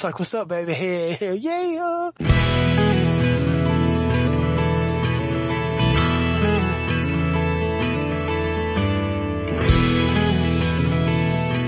[0.00, 0.72] It's like, what's up, baby?
[0.72, 2.10] Here, hell yeah.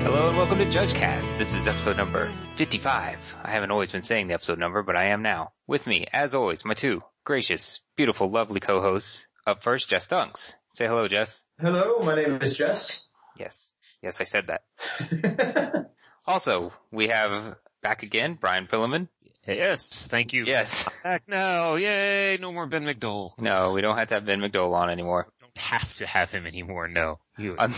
[0.00, 1.36] Hello and welcome to JudgeCast.
[1.36, 3.18] This is episode number 55.
[3.44, 5.52] I haven't always been saying the episode number, but I am now.
[5.66, 9.26] With me, as always, my two gracious, beautiful, lovely co-hosts.
[9.46, 10.54] Up first, Jess Dunks.
[10.72, 11.44] Say hello, Jess.
[11.60, 13.04] Hello, my name is Jess.
[13.38, 13.70] Yes.
[14.00, 15.90] Yes, I said that.
[16.24, 19.08] Also, we have back again, Brian Pilliman.
[19.46, 20.44] Yes, thank you.
[20.46, 20.88] Yes.
[21.02, 21.74] Back now.
[21.74, 23.32] Yay, no more Ben McDowell.
[23.40, 25.26] No, we don't have to have Ben McDowell on anymore.
[25.40, 27.18] We Don't have to have him anymore, no.
[27.36, 27.74] You Um,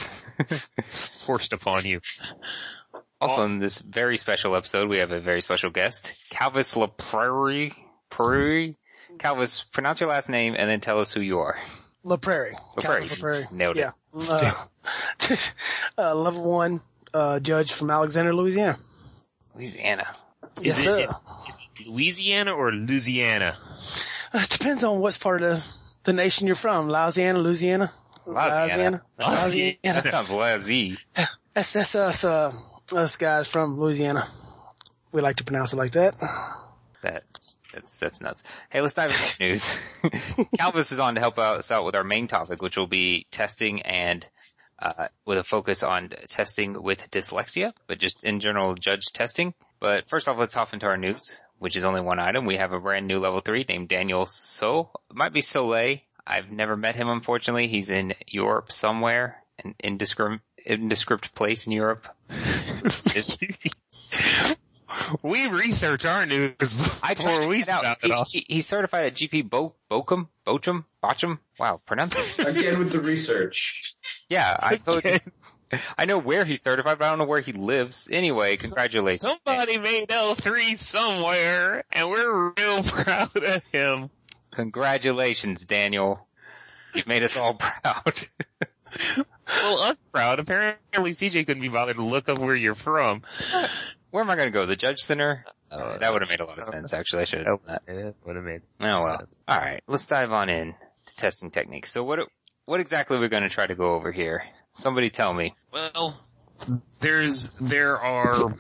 [0.89, 2.01] forced upon you.
[3.21, 7.73] also, in this very special episode, we have a very special guest, Calvis LaPrairie.
[8.11, 8.77] Prairie?
[9.19, 11.57] Calvis, pronounce your last name and then tell us who you are.
[12.03, 12.53] La Prairie.
[12.77, 13.07] La Prairie.
[13.09, 13.81] Calvin La Nailed it.
[13.81, 13.93] Yeah.
[14.15, 15.37] Uh,
[15.99, 16.81] uh, level one,
[17.15, 18.77] uh, judge from Alexandria, Louisiana.
[19.55, 20.07] Louisiana.
[20.61, 20.99] Yes, Is sir.
[20.99, 21.11] it,
[21.49, 23.57] is it Louisiana or Louisiana?
[24.33, 25.59] Uh, it depends on what part of
[26.05, 26.89] the, the nation you're from.
[26.89, 27.91] Louisiana, Louisiana.
[28.27, 29.03] Louisiana.
[29.19, 29.79] Louisiana.
[29.85, 31.05] That sounds.
[31.55, 32.53] That's, that's us, uh,
[32.93, 34.25] us guys from Louisiana.
[35.13, 36.17] We like to pronounce it like that.
[37.03, 37.23] That
[37.73, 38.43] that's that's nuts.
[38.71, 39.69] Hey, let's dive into the news.
[40.59, 43.83] Calvis is on to help us out with our main topic, which will be testing
[43.83, 44.27] and
[44.85, 49.55] uh, with a focus on testing with dyslexia, but just in general judge testing.
[49.81, 52.45] But first off, let's hop into our news, which is only one item.
[52.45, 54.91] We have a brand new level three named Daniel So.
[55.11, 55.99] It might be Soleil.
[56.27, 57.69] I've never met him, unfortunately.
[57.69, 62.07] He's in Europe somewhere, an indescript, indescript place in Europe.
[64.95, 66.53] It's- We research our news
[67.03, 67.99] I tried before we get out.
[68.01, 68.27] He, it all.
[68.31, 71.39] he- he's certified at GP Bo, Bochum, Bochum, Bochum.
[71.59, 72.47] Wow, pronunciation.
[72.57, 73.95] Again with the research.
[74.29, 75.19] yeah, I told you.
[75.99, 78.07] I know where he's certified, but I don't know where he lives.
[78.11, 79.23] Anyway, congratulations.
[79.45, 84.11] Somebody made L3 somewhere, and we're real proud of him.
[84.53, 86.29] Congratulations, Daniel.
[86.95, 88.23] You've made us all proud.
[89.63, 90.39] Well, us proud.
[90.39, 93.23] Apparently CJ couldn't be bothered to look up where you're from.
[94.15, 94.65] Where am I going to go?
[94.65, 95.45] The Judge Center?
[95.73, 97.23] Oh, that would have made a lot of sense, actually.
[97.23, 97.83] I should have done that.
[97.89, 98.61] Yeah, would have made.
[98.81, 99.19] Oh well.
[99.19, 99.37] sense.
[99.49, 100.73] All right, let's dive on in
[101.07, 101.91] to testing techniques.
[101.91, 102.21] So what
[102.65, 104.45] what exactly are we going to try to go over here?
[104.73, 105.53] Somebody tell me.
[105.73, 106.17] Well,
[107.01, 108.55] there's there are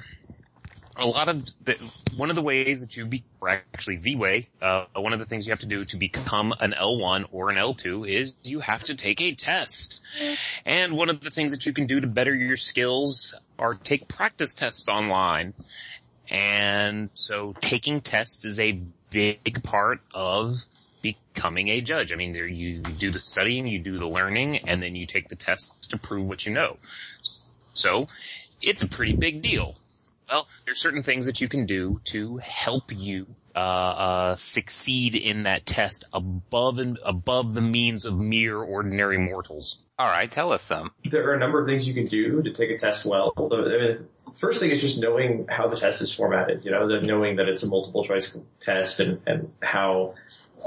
[0.96, 1.74] a lot of the,
[2.16, 5.46] one of the ways that you be actually the way uh, one of the things
[5.46, 8.94] you have to do to become an L1 or an L2 is you have to
[8.94, 10.02] take a test.
[10.64, 14.08] And one of the things that you can do to better your skills are take
[14.08, 15.54] practice tests online.
[16.30, 18.80] And so taking tests is a
[19.10, 20.56] big part of
[21.02, 22.12] becoming a judge.
[22.12, 25.06] I mean, there you, you do the studying, you do the learning, and then you
[25.06, 26.78] take the tests to prove what you know.
[27.74, 28.06] So
[28.62, 29.76] it's a pretty big deal.
[30.30, 35.44] Well, there's certain things that you can do to help you uh, uh, succeed in
[35.44, 39.82] that test above and above the means of mere ordinary mortals.
[39.96, 40.90] All right, tell us some.
[41.04, 43.32] There are a number of things you can do to take a test well.
[43.36, 46.64] The I first thing is just knowing how the test is formatted.
[46.64, 50.14] You know, the, knowing that it's a multiple choice test and, and how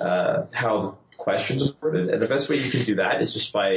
[0.02, 2.10] uh, how the questions worded.
[2.10, 3.76] And the best way you can do that is just by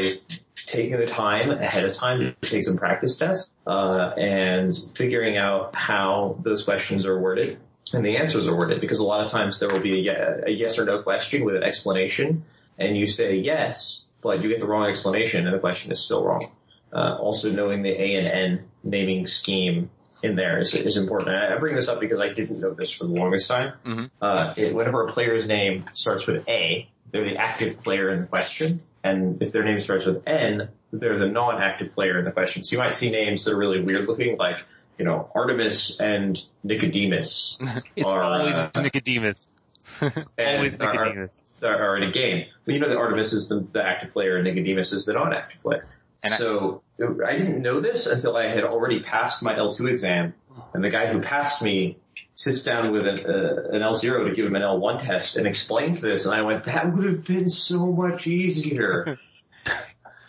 [0.54, 5.74] taking the time ahead of time to take some practice tests uh, and figuring out
[5.74, 7.58] how those questions are worded
[7.92, 8.80] and the answers are worded.
[8.80, 11.56] Because a lot of times there will be a, a yes or no question with
[11.56, 12.44] an explanation,
[12.78, 16.22] and you say yes, but you get the wrong explanation, and the question is still
[16.22, 16.50] wrong.
[16.92, 19.90] Uh, also knowing the A and N naming scheme
[20.22, 21.30] in there is, is important.
[21.30, 23.72] And I bring this up because I didn't know this for the longest time.
[23.84, 24.10] Mhm.
[24.20, 28.26] Uh, it, whenever a player's name starts with A, they're the active player in the
[28.26, 28.80] question.
[29.02, 32.64] And if their name starts with N, they're the non-active player in the question.
[32.64, 34.64] So you might see names that are really weird looking, like,
[34.98, 37.58] you know, Artemis and Nicodemus.
[37.96, 39.50] It's Or, always uh, Nicodemus.
[40.38, 41.40] Always are- Nicodemus.
[41.62, 42.46] Are, are in a game.
[42.64, 45.60] Well, you know that Artemis is the, the active player and Nicodemus is the non-active
[45.62, 45.84] player.
[46.22, 50.34] And I- so I didn't know this until I had already passed my L2 exam,
[50.74, 51.96] and the guy who passed me
[52.34, 56.00] sits down with an, uh, an L0 to give him an L1 test and explains
[56.00, 59.18] this, and I went, that would have been so much easier.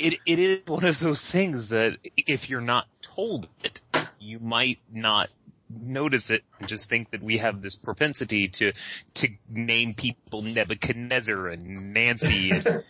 [0.04, 3.82] It it is one of those things that if you're not told it,
[4.18, 5.30] you might not
[5.70, 8.74] notice it and just think that we have this propensity to
[9.16, 12.66] to name people Nebuchadnezzar and Nancy and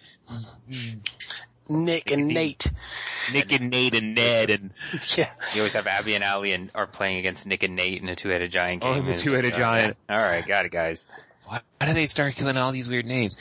[1.70, 2.72] Nick and Nate.
[3.34, 4.72] Nick and Nate and Ned and
[5.18, 5.30] Yeah.
[5.54, 8.16] You always have Abby and Ali and are playing against Nick and Nate in a
[8.16, 8.92] two-headed giant game.
[8.92, 9.06] Oh, game.
[9.06, 9.98] the two-headed giant.
[10.10, 11.08] All right, got it, guys.
[11.46, 13.38] why, why do they start killing all these weird names?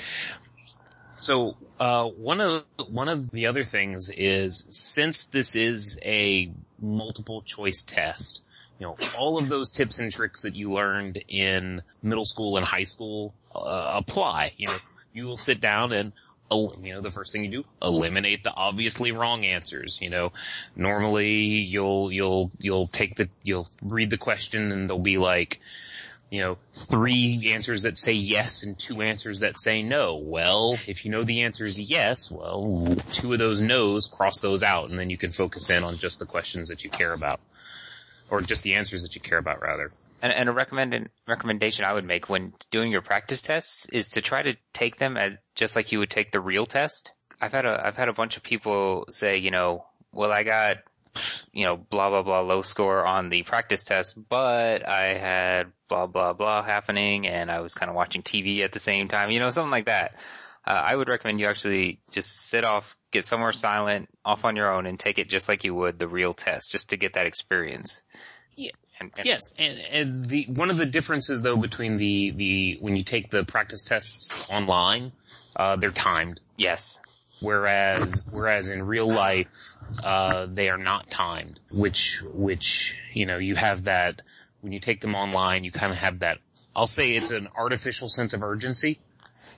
[1.19, 6.51] So, uh, one of, one of the other things is, since this is a
[6.81, 8.43] multiple choice test,
[8.79, 12.65] you know, all of those tips and tricks that you learned in middle school and
[12.65, 14.55] high school uh, apply.
[14.57, 14.77] You know,
[15.13, 16.13] you will sit down and
[16.51, 19.99] you know, the first thing you do, eliminate the obviously wrong answers.
[20.01, 20.33] You know,
[20.77, 25.61] normally you'll, you'll, you'll take the, you'll read the question and there'll be like,
[26.31, 30.17] you know, three answers that say yes and two answers that say no.
[30.23, 34.63] Well, if you know the answer is yes, well, two of those no's, cross those
[34.63, 37.41] out and then you can focus in on just the questions that you care about.
[38.31, 39.91] Or just the answers that you care about rather.
[40.23, 44.21] And, and a recommended recommendation I would make when doing your practice tests is to
[44.21, 47.15] try to take them as just like you would take the real test.
[47.41, 50.79] I've had a I've had a bunch of people say, you know, well I got
[51.53, 56.07] you know blah blah blah low score on the practice test, but I had blah
[56.07, 59.41] blah blah happening and I was kind of watching TV at the same time, you
[59.41, 60.15] know, something like that.
[60.67, 64.73] Uh, I would recommend you actually just sit off, get somewhere silent, off on your
[64.73, 67.27] own, and take it just like you would the real test, just to get that
[67.27, 68.03] experience.
[68.57, 68.73] Yeah.
[69.01, 72.97] And, and yes, and, and the one of the differences though between the the when
[72.97, 75.13] you take the practice tests online,
[75.57, 76.41] uh, they're timed.
[76.57, 77.01] Yes.
[77.41, 79.51] Whereas whereas in real life,
[80.05, 81.59] uh, they are not timed.
[81.73, 84.21] Which which you know you have that
[84.61, 86.39] when you take them online, you kind of have that.
[86.77, 88.99] I'll say it's an artificial sense of urgency.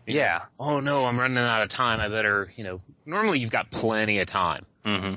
[0.06, 0.42] You yeah.
[0.58, 2.00] Know, oh no, I'm running out of time.
[2.00, 4.66] I better, you know, normally you've got plenty of time.
[4.84, 5.14] Mm-hmm.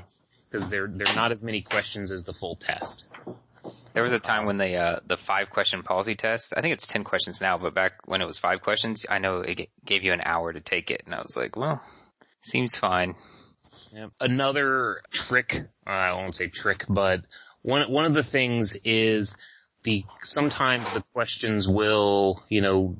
[0.52, 3.04] Cause there, there are not as many questions as the full test.
[3.96, 6.52] There was a time when the uh, the five question policy test.
[6.54, 9.40] I think it's ten questions now, but back when it was five questions, I know
[9.40, 11.80] it gave you an hour to take it, and I was like, well,
[12.42, 13.14] seems fine.
[13.94, 14.08] Yeah.
[14.20, 17.22] Another trick, I won't say trick, but
[17.62, 19.38] one one of the things is
[19.84, 22.98] the sometimes the questions will, you know,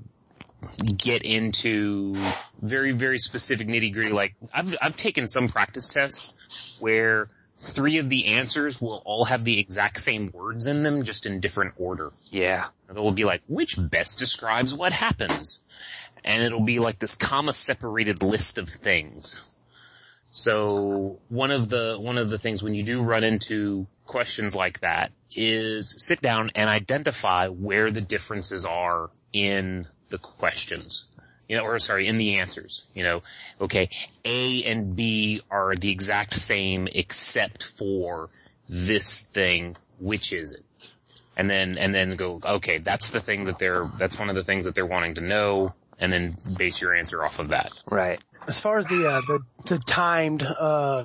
[0.96, 2.16] get into
[2.62, 4.12] very very specific nitty gritty.
[4.12, 7.28] Like I've I've taken some practice tests where
[7.58, 11.40] three of the answers will all have the exact same words in them, just in
[11.40, 12.10] different order.
[12.30, 12.66] Yeah.
[12.88, 15.62] It will be like, which best describes what happens?
[16.24, 19.42] And it'll be like this comma separated list of things.
[20.30, 24.80] So one of the, one of the things when you do run into questions like
[24.80, 31.10] that is sit down and identify where the differences are in the questions
[31.48, 33.22] you know, or sorry, in the answers, you know,
[33.60, 33.88] okay,
[34.24, 38.28] A and B are the exact same except for
[38.68, 40.62] this thing, which is it?
[41.36, 44.42] And then, and then go, okay, that's the thing that they're, that's one of the
[44.42, 45.70] things that they're wanting to know,
[46.00, 47.70] and then base your answer off of that.
[47.90, 48.18] Right.
[48.48, 51.04] As far as the, uh, the, the timed, uh,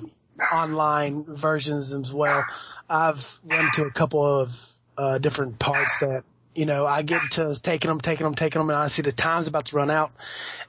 [0.50, 2.44] online versions as well,
[2.88, 4.58] I've run to a couple of,
[4.96, 6.24] uh, different parts that
[6.54, 9.12] you know, I get to taking them, taking them, taking them, and I see the
[9.12, 10.10] time's about to run out,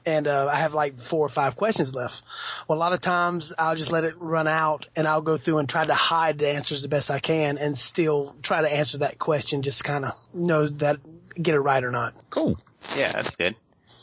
[0.06, 2.22] and uh, I have like four or five questions left.
[2.66, 5.58] Well, a lot of times I'll just let it run out, and I'll go through
[5.58, 8.98] and try to hide the answers the best I can, and still try to answer
[8.98, 10.98] that question, just kind of know that
[11.40, 12.12] get it right or not.
[12.30, 12.56] Cool.
[12.96, 13.56] Yeah, that's good.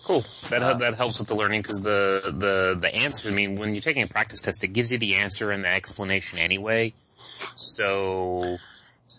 [0.04, 0.24] Cool.
[0.50, 3.30] That uh, that helps with the learning because the the the answer.
[3.30, 5.70] I mean, when you're taking a practice test, it gives you the answer and the
[5.70, 6.94] explanation anyway.
[7.56, 8.58] So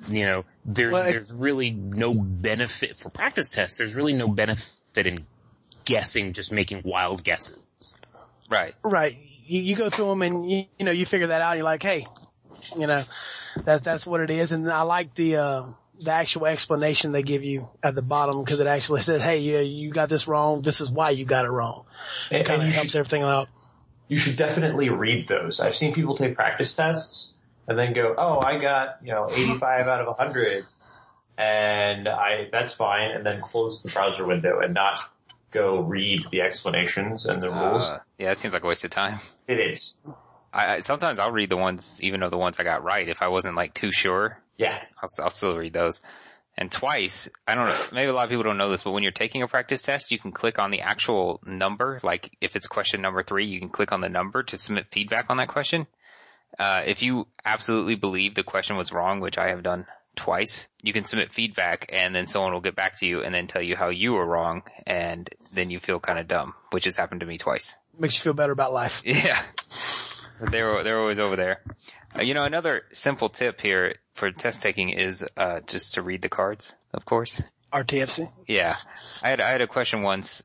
[0.08, 3.78] you know, there's well, there's really no benefit for practice tests.
[3.78, 5.26] There's really no benefit in
[5.84, 7.62] guessing, just making wild guesses.
[8.50, 8.74] Right.
[8.82, 9.14] Right.
[9.44, 11.56] You, you go through them and you, you know you figure that out.
[11.56, 12.06] you're like, hey,
[12.76, 13.02] you know,
[13.64, 14.52] that's that's what it is.
[14.52, 15.62] And I like the uh,
[16.00, 19.58] the actual explanation they give you at the bottom because it actually says, hey, you
[19.58, 20.62] you got this wrong.
[20.62, 21.84] This is why you got it wrong.
[22.30, 23.48] It kind of helps should, everything out.
[24.08, 25.60] You should definitely read those.
[25.60, 27.31] I've seen people take practice tests
[27.68, 30.64] and then go, oh, I got, you know, 85 out of 100
[31.38, 33.10] and I, that's fine.
[33.12, 35.00] And then close the browser window and not
[35.50, 37.90] go read the explanations and the uh, rules.
[38.18, 39.20] Yeah, that seems like a waste of time.
[39.46, 39.94] It is.
[40.52, 43.22] I, I, sometimes I'll read the ones, even though the ones I got right, if
[43.22, 44.38] I wasn't like too sure.
[44.56, 44.78] Yeah.
[45.02, 46.00] I'll, I'll still read those.
[46.56, 49.02] And twice, I don't know, maybe a lot of people don't know this, but when
[49.02, 51.98] you're taking a practice test, you can click on the actual number.
[52.02, 55.26] Like if it's question number three, you can click on the number to submit feedback
[55.30, 55.86] on that question.
[56.58, 60.92] Uh, if you absolutely believe the question was wrong, which I have done twice, you
[60.92, 63.76] can submit feedback and then someone will get back to you and then tell you
[63.76, 67.26] how you were wrong and then you feel kind of dumb, which has happened to
[67.26, 67.74] me twice.
[67.98, 69.02] Makes you feel better about life.
[69.06, 69.40] Yeah.
[70.50, 71.60] they're, they're always over there.
[72.16, 76.20] Uh, you know, another simple tip here for test taking is, uh, just to read
[76.20, 77.40] the cards, of course.
[77.72, 78.30] RTFC?
[78.46, 78.76] Yeah.
[79.22, 80.42] I had, I had a question once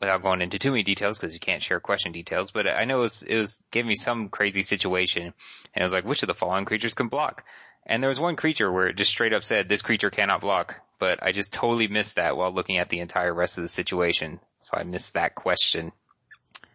[0.00, 2.98] without going into too many details because you can't share question details, but I know
[2.98, 5.32] it was, it was gave me some crazy situation and
[5.74, 7.44] it was like, which of the following creatures can block?
[7.86, 10.74] And there was one creature where it just straight up said, this creature cannot block,
[10.98, 14.40] but I just totally missed that while looking at the entire rest of the situation.
[14.60, 15.92] So I missed that question.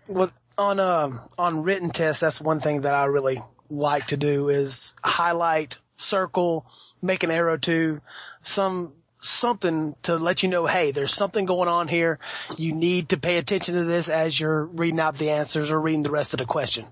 [0.08, 4.50] Well, on, um, on written tests, that's one thing that I really like to do
[4.50, 6.66] is highlight, circle,
[7.02, 8.00] make an arrow to
[8.44, 12.20] some something to let you know, hey, there's something going on here.
[12.58, 16.04] You need to pay attention to this as you're reading out the answers or reading
[16.04, 16.86] the rest of the question.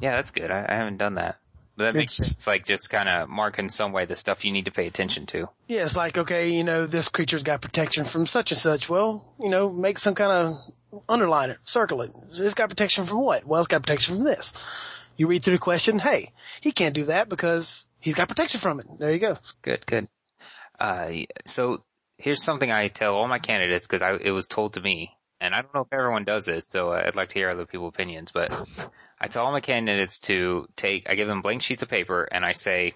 [0.00, 0.50] Yeah, that's good.
[0.50, 1.36] I, I haven't done that.
[1.76, 2.46] But that makes It's- sense.
[2.46, 5.26] Like just kind of mark in some way the stuff you need to pay attention
[5.26, 5.48] to.
[5.66, 8.88] Yeah, it's like, okay, you know, this creature's got protection from such and such.
[8.88, 12.10] Well, you know, make some kind of underline it, circle it.
[12.32, 13.44] It's got protection from what?
[13.44, 14.52] Well, it's got protection from this.
[15.16, 18.78] You read through the question, hey, he can't do that because he's got protection from
[18.80, 18.86] it.
[19.00, 19.36] There you go.
[19.62, 20.06] Good, good.
[20.78, 21.12] Uh,
[21.46, 21.82] so
[22.18, 25.62] here's something I tell all my candidates because it was told to me, and I
[25.62, 28.32] don't know if everyone does this, so I'd like to hear other people's opinions.
[28.32, 28.52] But
[29.20, 32.44] I tell all my candidates to take, I give them blank sheets of paper, and
[32.44, 32.94] I say,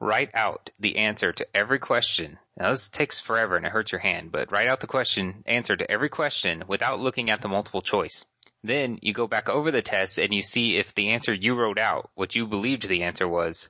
[0.00, 2.38] write out the answer to every question.
[2.56, 5.76] Now this takes forever and it hurts your hand, but write out the question, answer
[5.76, 8.24] to every question without looking at the multiple choice.
[8.62, 11.78] Then you go back over the test and you see if the answer you wrote
[11.78, 13.68] out, what you believed the answer was,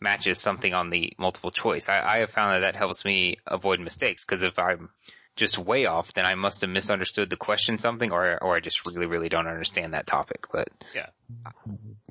[0.00, 1.88] matches something on the multiple choice.
[1.88, 4.90] I, I have found that that helps me avoid mistakes because if I'm
[5.36, 8.86] just way off, then I must have misunderstood the question something or, or I just
[8.86, 10.46] really, really don't understand that topic.
[10.52, 11.06] But yeah,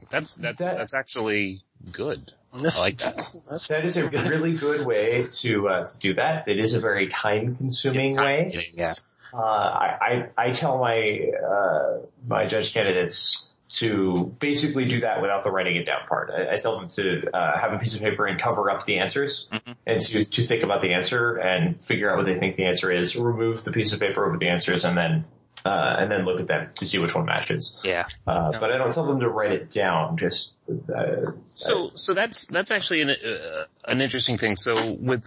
[0.10, 2.32] That's that's That- that's actually good.
[2.53, 3.15] That's, I like that.
[3.15, 6.48] That's, That is a really good way to, uh, to do that.
[6.48, 8.72] It is a very time consuming way.
[8.74, 8.94] yeah.
[9.34, 15.43] Uh, I, I, I tell my, uh, my judge candidates to basically do that without
[15.43, 16.31] the writing it down part.
[16.31, 19.00] I, I tell them to, uh, have a piece of paper and cover up the
[19.00, 19.75] answers Mhm.
[19.86, 22.89] and to, to think about the answer and figure out what they think the answer
[22.91, 25.25] is, remove the piece of paper over the answers and then,
[25.65, 27.75] uh, and then look at them to see which one matches.
[27.83, 28.59] yeah, Uh, Yeah.
[28.59, 30.51] but I don't tell them to write it down, just,
[30.95, 34.55] uh, So, so that's that's actually an uh, an interesting thing.
[34.55, 35.24] So, with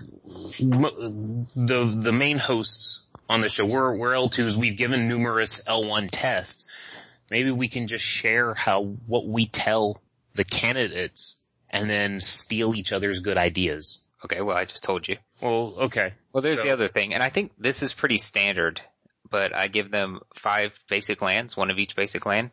[0.59, 4.57] the the main hosts on the show, we're we're L2s.
[4.57, 6.71] We've given numerous L1 tests.
[7.31, 10.01] Maybe we can just share how what we tell
[10.35, 14.05] the candidates, and then steal each other's good ideas.
[14.25, 15.17] okay, well I just told you.
[15.41, 16.13] Well, okay.
[16.33, 18.81] Well, there's So- the other thing, and I think this is pretty standard,
[19.31, 22.51] but I give them five basic lands, one of each basic land,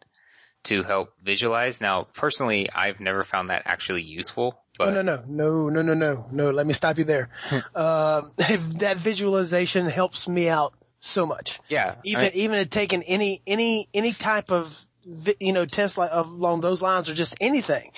[0.66, 1.82] to help visualize.
[1.82, 6.26] Now, personally, I've never found that actually useful, but no, no, no, no, no, no,
[6.32, 6.52] no.
[6.52, 7.30] Let me stop you there.
[7.76, 8.24] um,
[8.80, 11.60] that visualization helps me out so much.
[11.70, 14.86] yeah, I Even mean, even at taking any any any type of
[15.40, 17.92] you know test like along those lines or just anything,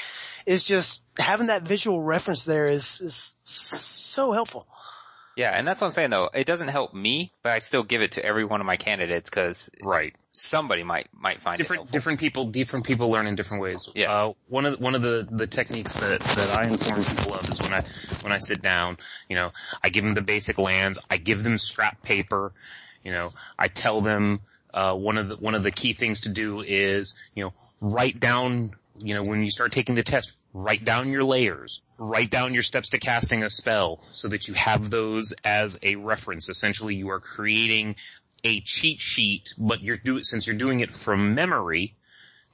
[0.45, 4.67] it's just having that visual reference there is is so helpful.
[5.35, 6.29] yeah, and that's what I'm saying though.
[6.33, 9.29] It doesn't help me, but I still give it to every one of my candidates
[9.29, 10.15] because Right.
[10.33, 11.91] somebody might might find it different helpful.
[11.93, 13.89] different people different people learn in different ways.
[13.95, 14.11] Yeah.
[14.11, 17.49] Uh, one of the, one of the the techniques that that I inform people of
[17.49, 17.81] is when I
[18.21, 18.97] when I sit down,
[19.29, 19.51] you know,
[19.83, 22.51] I give them the basic lands, I give them scrap paper,
[23.03, 24.41] you know, I tell them
[24.73, 28.19] uh, one of the one of the key things to do is you know write
[28.19, 31.81] down you know when you start taking the test write down your layers.
[31.97, 35.95] Write down your steps to casting a spell so that you have those as a
[35.95, 36.49] reference.
[36.49, 37.95] Essentially you are creating
[38.43, 41.93] a cheat sheet but you're do since you're doing it from memory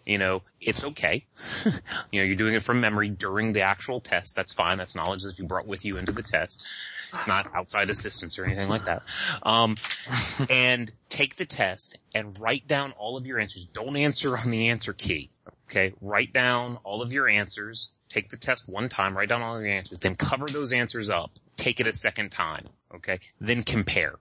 [0.06, 1.26] you know, it's okay.
[2.12, 4.36] you know, you're doing it from memory during the actual test.
[4.36, 4.78] That's fine.
[4.78, 6.68] That's knowledge that you brought with you into the test.
[7.14, 9.02] It's not outside assistance or anything like that.
[9.44, 9.78] Um,
[10.50, 13.66] and take the test and write down all of your answers.
[13.66, 15.30] Don't answer on the answer key.
[15.70, 15.94] Okay.
[16.02, 17.94] Write down all of your answers.
[18.10, 21.10] Take the test one time, write down all of your answers, then cover those answers
[21.10, 21.32] up.
[21.58, 22.68] Take it a second time.
[22.94, 23.20] Okay.
[23.42, 24.16] Then compare.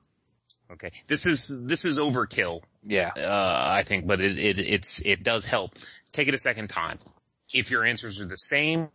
[0.73, 0.93] Okay.
[1.07, 5.45] This is, this is overkill yeah, uh, I think, but it, it, it's, it does
[5.45, 5.75] help.
[6.13, 6.99] Take it a second time.
[7.53, 8.89] If your answers are the same,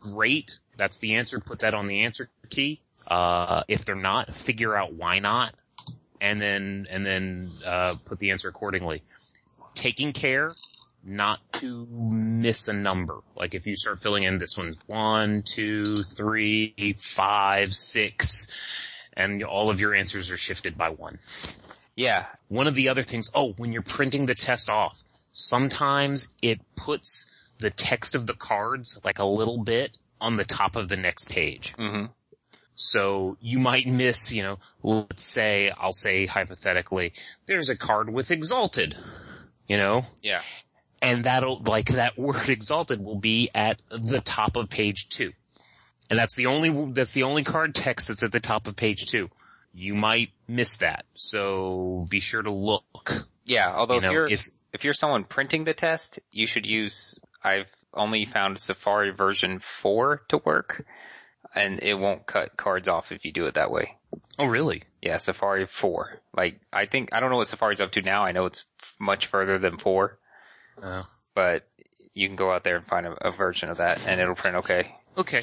[0.00, 0.58] great.
[0.76, 1.40] That's the answer.
[1.40, 2.80] Put that on the answer key.
[3.06, 5.54] Uh, if they're not, figure out why not.
[6.20, 9.02] And then, and then, uh, put the answer accordingly.
[9.74, 10.50] Taking care
[11.04, 13.20] not to miss a number.
[13.36, 18.50] Like if you start filling in this one's one, two, three, five, six,
[19.12, 21.18] and all of your answers are shifted by one.
[21.96, 26.60] Yeah, One of the other things, oh, when you're printing the test off, sometimes it
[26.76, 30.96] puts the text of the cards like a little bit on the top of the
[30.96, 31.74] next page.
[31.76, 32.06] hmm
[32.74, 37.12] So you might miss, you know, let's say, I'll say hypothetically,
[37.46, 38.96] there's a card with exalted,
[39.68, 40.42] you know, yeah,
[41.00, 45.32] and that'll, like that word exalted will be at the top of page two.
[46.10, 49.06] And that's the only, that's the only card text that's at the top of page
[49.06, 49.30] two.
[49.74, 51.04] You might miss that.
[51.14, 53.12] So be sure to look.
[53.44, 53.72] yeah.
[53.74, 57.18] Although You know, if you're if- if you're someone printing the test, you should use.
[57.42, 60.84] I've only found Safari version four to work,
[61.54, 63.96] and it won't cut cards off if you do it that way.
[64.38, 64.82] Oh really?
[65.02, 66.20] Yeah, Safari 4.
[66.36, 68.24] Like, I think, I don't know what Safari's up to now.
[68.24, 68.64] I know it's
[68.98, 70.18] much further than 4,
[70.82, 71.02] Uh,
[71.34, 71.68] but
[72.14, 74.56] you can go out there and find a, a version of that, and it'll print
[74.58, 74.94] okay.
[75.18, 75.42] Okay.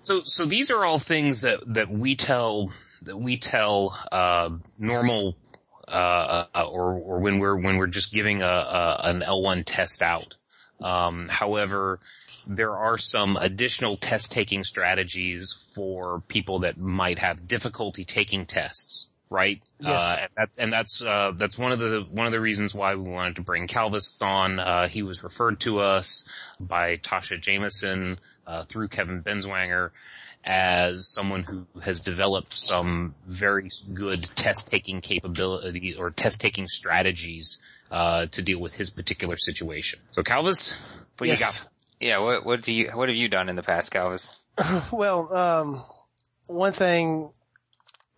[0.00, 5.36] So, so these are all things that, that we tell, that we tell, uh, normal,
[5.86, 10.02] uh, uh, or, or when we're, when we're just giving a, a an L1 test
[10.02, 10.36] out.
[10.80, 11.98] Um, however,
[12.46, 19.14] there are some additional test taking strategies for people that might have difficulty taking tests,
[19.28, 19.60] right?
[19.80, 20.00] Yes.
[20.00, 22.94] Uh, and that's, and that's, uh, that's one of the, one of the reasons why
[22.94, 24.58] we wanted to bring Calvis on.
[24.58, 26.28] Uh, he was referred to us
[26.58, 29.90] by Tasha Jameson, uh, through Kevin Benzwanger
[30.44, 37.62] as someone who has developed some very good test taking capability or test taking strategies
[37.90, 39.98] uh, to deal with his particular situation.
[40.12, 41.38] So Calvis, what Yes.
[41.40, 41.68] you got?
[42.00, 44.36] Yeah, what what do you what have you done in the past, Calvis?
[44.92, 45.82] Well, um,
[46.46, 47.30] one thing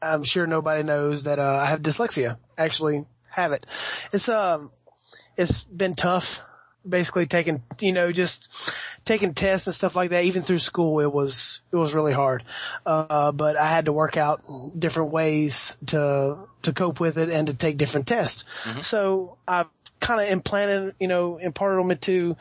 [0.03, 2.37] I'm sure nobody knows that uh, I have dyslexia.
[2.59, 3.65] Actually, have it.
[4.13, 4.69] It's um,
[5.37, 6.41] it's been tough.
[6.89, 8.73] Basically, taking you know just
[9.05, 10.25] taking tests and stuff like that.
[10.25, 12.45] Even through school, it was it was really hard.
[12.87, 14.43] Uh, but I had to work out
[14.79, 18.45] different ways to to cope with it and to take different tests.
[18.87, 19.69] So I've
[20.01, 22.37] kind of implanted, you know, imparted them into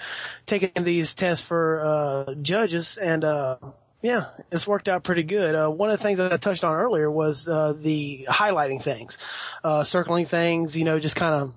[0.46, 3.24] taking these tests for uh, judges and.
[3.24, 3.58] uh
[4.02, 5.56] yeah, it's worked out pretty good.
[5.56, 9.18] Uh, one of the things that I touched on earlier was uh, the highlighting things,
[9.62, 10.78] uh, circling things.
[10.78, 11.54] You know, just kind of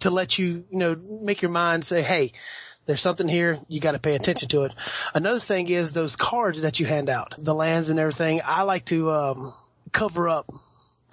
[0.00, 2.32] to let you, you know, make your mind say, "Hey,
[2.86, 3.58] there's something here.
[3.68, 4.74] You got to pay attention to it."
[5.14, 8.40] Another thing is those cards that you hand out, the lands and everything.
[8.44, 9.52] I like to um,
[9.92, 10.50] cover up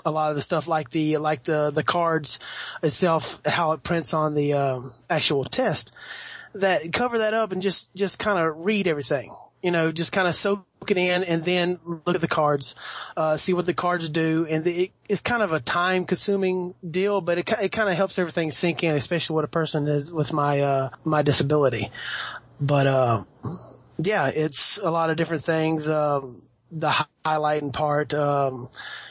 [0.05, 2.39] a lot of the stuff like the like the the cards
[2.83, 5.91] itself, how it prints on the um, actual test.
[6.53, 9.35] That cover that up and just just kind of read everything.
[9.61, 12.75] You know, just kind of soak it in and then look at the cards,
[13.15, 14.45] uh, see what the cards do.
[14.49, 18.19] And it, it's kind of a time consuming deal, but it, it kind of helps
[18.19, 21.91] everything sink in, especially what a person is with my, uh, my disability.
[22.61, 23.17] But, uh,
[23.97, 25.87] yeah, it's a lot of different things.
[25.87, 26.35] Um,
[26.71, 26.93] the
[27.25, 28.67] highlighting part, um,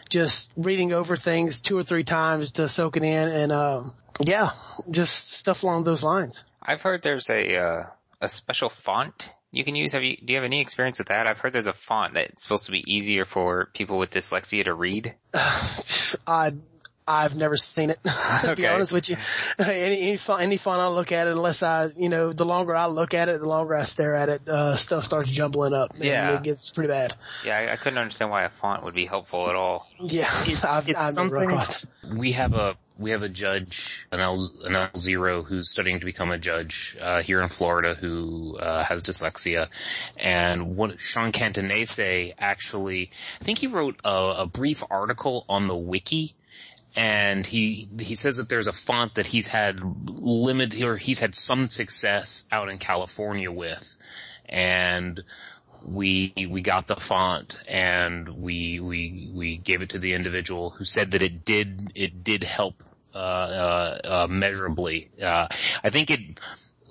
[0.08, 4.50] just reading over things two or three times to soak it in and, um, yeah,
[4.90, 6.45] just stuff along those lines.
[6.62, 7.84] I've heard there's a uh,
[8.21, 9.92] a special font you can use.
[9.92, 11.26] Have you do you have any experience with that?
[11.26, 14.75] I've heard there's a font that's supposed to be easier for people with dyslexia to
[14.75, 15.14] read.
[16.26, 16.52] I
[17.08, 17.99] I've never seen it.
[18.42, 19.16] to be honest with you,
[19.64, 22.75] any any font, any font I look at it, unless I, you know, the longer
[22.75, 25.92] I look at it, the longer I stare at it, uh, stuff starts jumbling up.
[25.95, 26.34] and Yeah.
[26.34, 27.14] it gets pretty bad.
[27.45, 29.86] Yeah, I, I couldn't understand why a font would be helpful at all.
[30.00, 31.86] Yeah, It's- I've, it's I've something- across.
[32.12, 36.06] We have a we have a judge, an L an L zero who's studying to
[36.06, 39.69] become a judge uh, here in Florida who uh, has dyslexia,
[40.17, 45.76] and what Sean Catanese actually, I think he wrote a, a brief article on the
[45.76, 46.35] wiki.
[46.99, 51.35] And he he says that there's a font that he's had limited or he's had
[51.35, 53.97] some success out in California with,
[54.49, 55.23] and
[55.88, 60.84] we we got the font and we we we gave it to the individual who
[60.84, 62.82] said that it did it did help
[63.14, 65.08] uh, uh, uh, measurably.
[65.22, 65.49] Uh,
[65.82, 66.20] I think it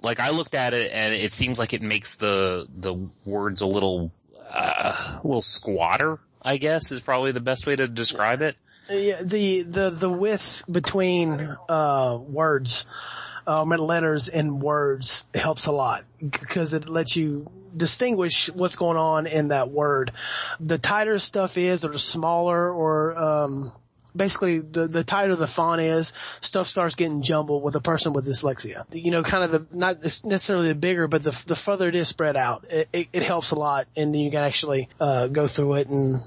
[0.02, 3.68] like I looked at it and it seems like it makes the the words a
[3.68, 4.12] little
[4.50, 6.20] uh, a little squatter.
[6.42, 8.56] I guess is probably the best way to describe it.
[8.90, 11.32] Yeah, the the the width between
[11.70, 12.86] uh words,
[13.48, 19.28] um, letters and words helps a lot because it lets you distinguish what's going on
[19.28, 20.12] in that word.
[20.60, 23.72] The tighter stuff is, or the smaller, or um,
[24.16, 28.26] basically the the tighter the font is, stuff starts getting jumbled with a person with
[28.26, 28.84] dyslexia.
[28.92, 32.08] You know, kind of the not necessarily the bigger, but the the further it is
[32.08, 35.48] spread out, it, it, it helps a lot, and then you can actually uh, go
[35.48, 36.20] through it and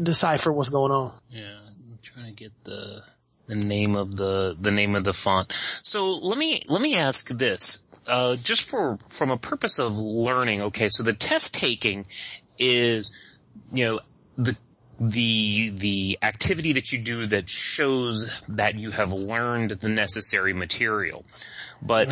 [0.00, 1.10] decipher what's going on.
[1.30, 1.56] Yeah,
[1.88, 3.02] I'm trying to get the
[3.50, 5.52] the name of the the name of the font.
[5.82, 7.86] So let me let me ask this.
[8.06, 12.06] Uh, just for from a purpose of learning, okay, so the test taking
[12.58, 13.14] is,
[13.72, 14.00] you know,
[14.38, 14.56] the
[15.00, 21.24] the the activity that you do that shows that you have learned the necessary material.
[21.82, 22.08] But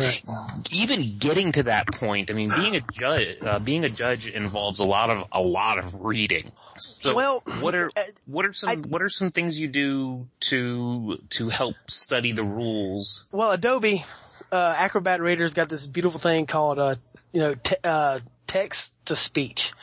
[0.71, 4.79] even getting to that point, I mean, being a judge, uh, being a judge involves
[4.79, 6.51] a lot of a lot of reading.
[6.79, 10.27] So, Well, what are uh, what are some I- what are some things you do
[10.41, 13.29] to to help study the rules?
[13.31, 14.03] Well, Adobe
[14.51, 16.95] uh, Acrobat Reader's got this beautiful thing called uh,
[17.31, 19.73] you know uh, text to speech,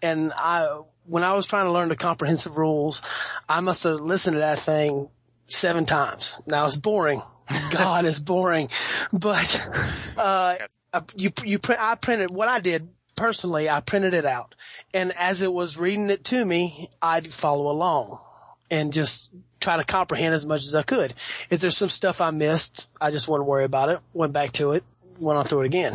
[0.00, 3.02] and I when I was trying to learn the comprehensive rules,
[3.48, 5.08] I must have listened to that thing
[5.46, 6.40] seven times.
[6.46, 7.20] Now it's boring.
[7.70, 8.68] God, it's boring,
[9.12, 9.68] but
[10.16, 10.56] uh,
[11.14, 11.80] you you print.
[11.82, 13.68] I printed what I did personally.
[13.68, 14.54] I printed it out,
[14.94, 18.18] and as it was reading it to me, I'd follow along
[18.70, 21.10] and just try to comprehend as much as I could.
[21.50, 23.98] If there's some stuff I missed, I just wouldn't worry about it.
[24.14, 24.82] Went back to it,
[25.20, 25.92] went on through it again.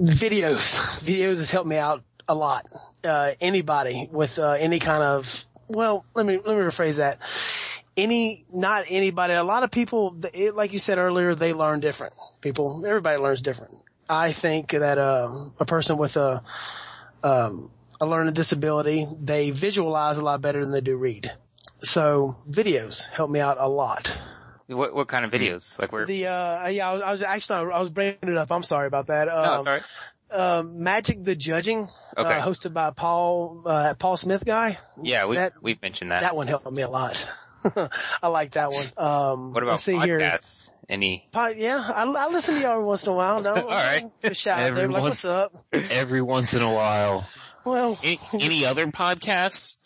[0.00, 0.78] videos.
[1.04, 2.66] Videos has helped me out a lot.
[3.04, 7.18] Uh, anybody with, uh, any kind of, well, let me, let me rephrase that.
[7.96, 12.14] Any, not anybody, a lot of people, it, like you said earlier, they learn different.
[12.40, 13.72] People, everybody learns different.
[14.08, 16.42] I think that, uh, a person with a,
[17.22, 21.30] um, a learning disability, they visualize a lot better than they do read.
[21.82, 24.16] So videos help me out a lot.
[24.68, 25.78] What what kind of videos?
[25.78, 26.06] Like where?
[26.06, 28.52] The uh yeah, I was, I was actually I was bringing it up.
[28.52, 29.28] I'm sorry about that.
[29.28, 29.82] Um, no, right.
[30.32, 32.28] Um, Magic the Judging, Okay.
[32.38, 34.78] uh, hosted by Paul uh, Paul Smith guy.
[35.02, 36.20] Yeah, we that we've mentioned that.
[36.22, 37.24] that one helped me a lot.
[38.22, 38.84] I like that one.
[38.96, 40.18] Um, what about let's see here.
[40.18, 40.70] podcasts?
[40.88, 41.28] Any?
[41.30, 43.42] Pod, yeah, I, I listen to y'all every once in a while.
[43.42, 44.02] No, All right.
[44.24, 45.90] Just shout out Every there, like, once- what's up?
[45.90, 47.28] Every once in a while.
[47.66, 49.76] Well, Any, any other podcasts?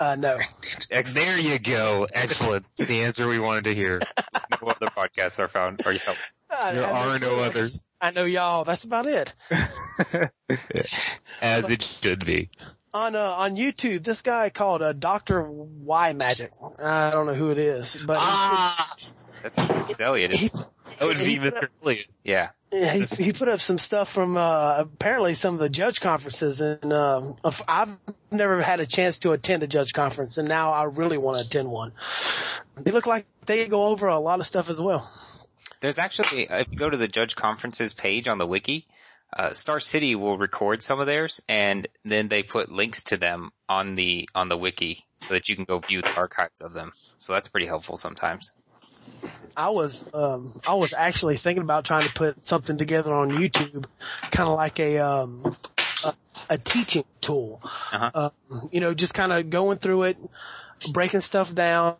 [0.00, 0.38] uh, no.
[0.90, 2.06] There you go.
[2.12, 2.64] Excellent.
[2.76, 4.00] The answer we wanted to hear.
[4.62, 6.16] No other podcasts are found or you help.
[6.56, 7.42] I- There I know are no you.
[7.42, 7.84] others.
[8.00, 8.64] I know y'all.
[8.64, 9.34] That's about it.
[11.42, 12.50] As it should be.
[12.92, 16.52] On uh, on YouTube, this guy called uh, Doctor Y Magic.
[16.82, 18.96] I don't know who it is, but he- Ah!
[19.42, 20.34] That's it's Elliot.
[20.34, 20.68] he, That
[21.02, 21.68] would be he put Mr.
[21.82, 22.06] Elliott.
[22.22, 22.50] Yeah.
[22.72, 26.60] Yeah, he, he put up some stuff from uh apparently some of the judge conferences,
[26.60, 27.34] and um,
[27.68, 27.98] I've
[28.30, 31.46] never had a chance to attend a judge conference, and now I really want to
[31.46, 31.92] attend one.
[32.82, 35.08] They look like they go over a lot of stuff as well.
[35.84, 38.86] There's actually, if you go to the judge conferences page on the wiki,
[39.36, 43.50] uh, Star City will record some of theirs and then they put links to them
[43.68, 46.92] on the, on the wiki so that you can go view the archives of them.
[47.18, 48.50] So that's pretty helpful sometimes.
[49.54, 53.84] I was um I was actually thinking about trying to put something together on YouTube,
[54.30, 55.54] kind of like a um
[56.02, 56.14] a,
[56.48, 57.60] a teaching tool.
[57.62, 58.10] Uh-huh.
[58.14, 58.30] Uh,
[58.72, 60.16] you know, just kind of going through it,
[60.92, 61.96] breaking stuff down,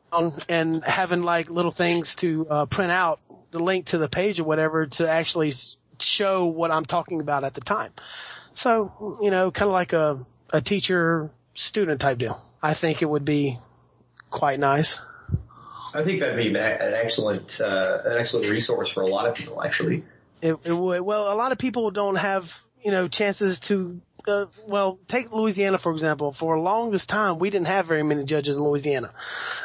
[0.48, 3.20] and having like little things to uh, print out
[3.50, 5.52] the link to the page or whatever to actually
[5.98, 7.92] show what I'm talking about at the time.
[8.54, 8.88] So
[9.22, 10.16] you know, kind of like a
[10.52, 12.40] a teacher student type deal.
[12.62, 13.56] I think it would be
[14.30, 15.00] quite nice.
[15.94, 19.62] I think that'd be an excellent, uh, an excellent resource for a lot of people,
[19.62, 20.02] actually.
[20.42, 21.00] It, it would.
[21.00, 25.78] Well, a lot of people don't have, you know, chances to, uh, well, take Louisiana,
[25.78, 26.32] for example.
[26.32, 29.08] For the longest time, we didn't have very many judges in Louisiana.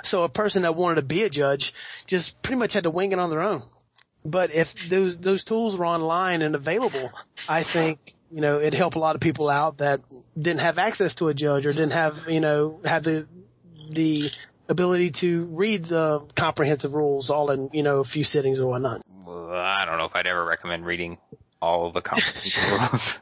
[0.03, 1.73] So a person that wanted to be a judge
[2.05, 3.61] just pretty much had to wing it on their own.
[4.25, 7.11] But if those, those tools were online and available,
[7.47, 10.01] I think, you know, it'd help a lot of people out that
[10.37, 13.27] didn't have access to a judge or didn't have, you know, have the,
[13.89, 14.29] the
[14.67, 19.01] ability to read the comprehensive rules all in, you know, a few sittings or whatnot.
[19.27, 21.17] I don't know if I'd ever recommend reading
[21.61, 23.19] all of the comprehensive rules.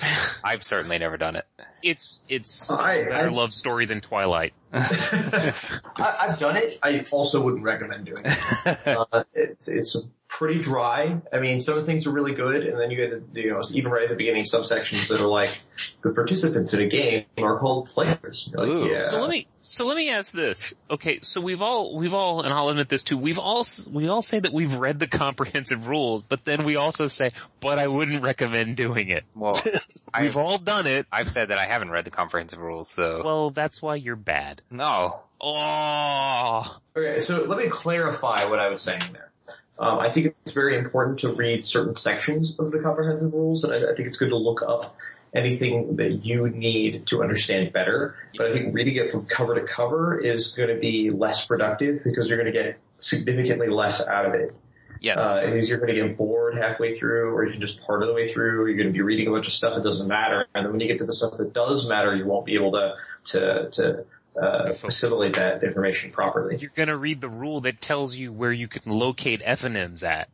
[0.44, 1.46] I've certainly never done it.
[1.82, 4.52] It's, it's still I- a better I- love story than Twilight.
[4.72, 5.54] I,
[5.96, 6.78] I've done it.
[6.82, 8.78] I also wouldn't recommend doing it.
[8.86, 9.96] Uh, it's it's
[10.28, 11.20] pretty dry.
[11.32, 14.04] I mean, some things are really good, and then you get you know even right
[14.04, 15.60] at the beginning subsections that are like
[16.02, 18.50] the participants in a game are called players.
[18.54, 18.88] Like, Ooh.
[18.88, 18.96] yeah.
[18.96, 20.74] So let me so let me ask this.
[20.90, 23.16] Okay, so we've all we've all and I'll admit this too.
[23.18, 27.08] We've all we all say that we've read the comprehensive rules, but then we also
[27.08, 29.24] say, but I wouldn't recommend doing it.
[29.34, 29.80] Well, We've
[30.14, 31.06] I've, all done it.
[31.10, 34.62] I've said that I haven't read the comprehensive rules, so Well, that's why you're bad.
[34.70, 35.20] no.
[35.40, 39.30] Oh, Okay, so let me clarify what I was saying there.
[39.78, 43.72] Um, I think it's very important to read certain sections of the comprehensive rules, and
[43.72, 44.96] I, I think it's good to look up
[45.34, 48.16] anything that you need to understand better.
[48.36, 52.02] But I think reading it from cover to cover is going to be less productive
[52.02, 54.54] because you're going to get significantly less out of it.
[55.00, 55.14] Yeah.
[55.14, 58.14] Uh, because you're going to get bored halfway through, or even just part of the
[58.14, 58.66] way through.
[58.66, 60.80] You're going to be reading a bunch of stuff that doesn't matter, and then when
[60.80, 62.94] you get to the stuff that does matter, you won't be able to
[63.26, 64.04] to to
[64.40, 66.56] uh, assimilate that information properly.
[66.58, 70.28] you're gonna read the rule that tells you where you can locate FNMs at.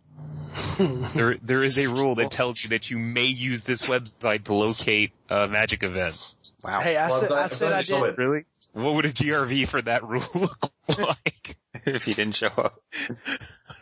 [1.14, 4.54] there, there is a rule that tells you that you may use this website to
[4.54, 6.36] locate uh, magic events.
[6.62, 6.80] wow.
[6.80, 8.12] Hey, I Well, said, I'm I said I'm glad I you saw did.
[8.12, 8.18] it.
[8.18, 8.44] Really?
[8.72, 10.58] What would a GRV for that rule look
[10.98, 11.56] like?
[11.86, 12.80] if you didn't show up.
[13.10, 13.14] I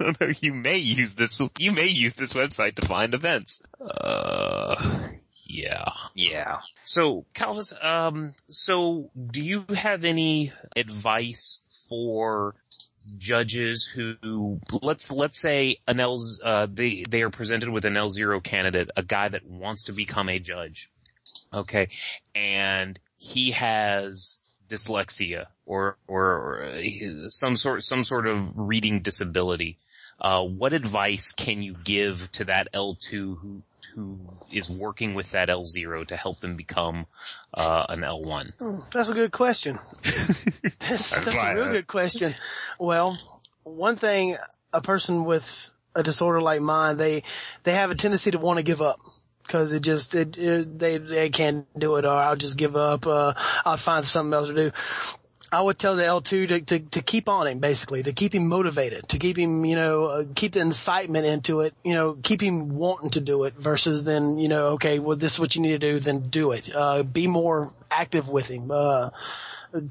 [0.03, 0.33] don't know.
[0.41, 1.41] You may use this.
[1.59, 3.63] You may use this website to find events.
[3.81, 4.77] Uh,
[5.45, 5.93] yeah.
[6.15, 6.61] Yeah.
[6.85, 12.55] So, Calvis, um, so do you have any advice for
[13.19, 18.43] judges who, let's, let's say an L's, uh, they, they are presented with an L0
[18.43, 20.91] candidate, a guy that wants to become a judge.
[21.53, 21.89] Okay.
[22.35, 26.73] And he has dyslexia or, or, or
[27.29, 29.79] some sort, some sort of reading disability.
[30.21, 33.63] Uh, what advice can you give to that L2 who,
[33.95, 34.19] who
[34.53, 37.07] is working with that L0 to help them become,
[37.55, 38.53] uh, an L1?
[38.59, 39.79] Hmm, That's a good question.
[40.03, 42.35] that's that's a real good question.
[42.81, 43.19] Well,
[43.65, 44.37] one thing,
[44.73, 47.23] a person with a disorder like mine, they,
[47.65, 48.99] they have a tendency to want to give up.
[49.49, 53.07] Cause it just, it, it, they, they can't do it or I'll just give up,
[53.07, 54.71] uh, I'll find something else to do.
[55.53, 58.49] I would tell the L2 to, to, to keep on him, basically, to keep him
[58.49, 62.41] motivated, to keep him, you know, uh, keep the incitement into it, you know, keep
[62.41, 65.61] him wanting to do it versus then, you know, okay, well, this is what you
[65.61, 66.75] need to do, then do it.
[66.75, 68.71] Uh, be more active with him.
[68.71, 69.11] Uh,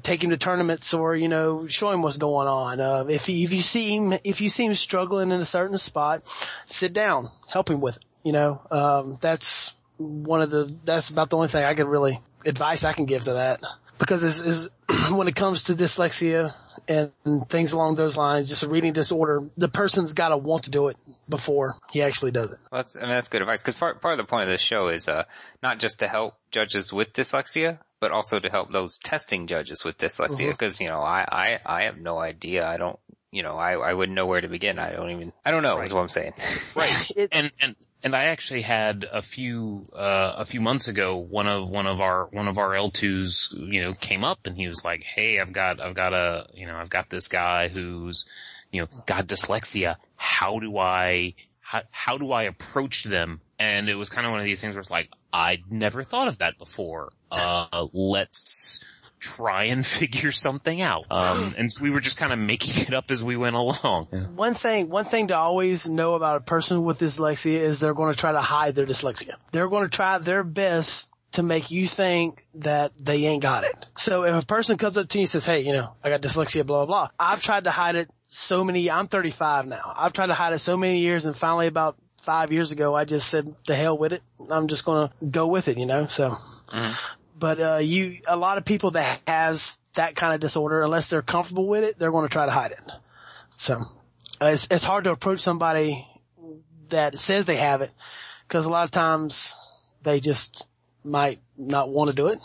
[0.02, 2.80] take him to tournaments or, you know, show him what's going on.
[2.80, 5.78] Uh, if he, if you see him, if you see him struggling in a certain
[5.78, 6.26] spot,
[6.66, 11.30] sit down, help him with it, you know, um, that's one of the, that's about
[11.30, 13.60] the only thing I could really, advice I can give to that
[14.02, 14.70] because is, is
[15.16, 16.52] when it comes to dyslexia
[16.88, 17.12] and
[17.48, 20.88] things along those lines, just a reading disorder, the person's got to want to do
[20.88, 20.96] it
[21.28, 22.58] before he actually does it.
[22.70, 24.60] Well, that's, I mean, that's good advice because part, part of the point of this
[24.60, 25.24] show is, uh,
[25.62, 29.96] not just to help judges with dyslexia, but also to help those testing judges with
[29.98, 32.66] dyslexia because, you know, I, I, I have no idea.
[32.66, 32.98] I don't,
[33.30, 34.78] you know, I, I wouldn't know where to begin.
[34.78, 35.86] I don't even, I don't know Right.
[35.86, 36.32] is what I'm saying.
[36.76, 37.10] Right.
[37.16, 41.46] It- and and and I actually had a few uh a few months ago one
[41.46, 44.84] of one of our one of our L2s you know came up and he was
[44.84, 48.28] like, "Hey, I've got I've got a, you know, I've got this guy who's,
[48.70, 49.96] you know, got dyslexia.
[50.16, 54.40] How do I how, how do I approach them?" And it was kind of one
[54.40, 57.12] of these things where it's like, I'd never thought of that before.
[57.30, 58.84] Uh let's
[59.22, 61.06] try and figure something out.
[61.10, 64.06] Um and we were just kind of making it up as we went along.
[64.34, 68.12] One thing, one thing to always know about a person with dyslexia is they're going
[68.12, 69.34] to try to hide their dyslexia.
[69.52, 73.86] They're going to try their best to make you think that they ain't got it.
[73.96, 76.20] So if a person comes up to you and says, hey, you know, I got
[76.20, 77.08] dyslexia, blah, blah, blah.
[77.18, 79.94] I've tried to hide it so many, I'm 35 now.
[79.96, 83.04] I've tried to hide it so many years and finally about five years ago, I
[83.04, 84.22] just said, the hell with it.
[84.50, 86.34] I'm just going to go with it, you know, so.
[87.42, 91.22] But, uh, you, a lot of people that has that kind of disorder, unless they're
[91.22, 92.80] comfortable with it, they're going to try to hide it.
[93.56, 93.74] So
[94.40, 96.06] uh, it's, it's hard to approach somebody
[96.90, 97.90] that says they have it
[98.46, 99.54] because a lot of times
[100.04, 100.68] they just
[101.04, 102.38] might not want to do it.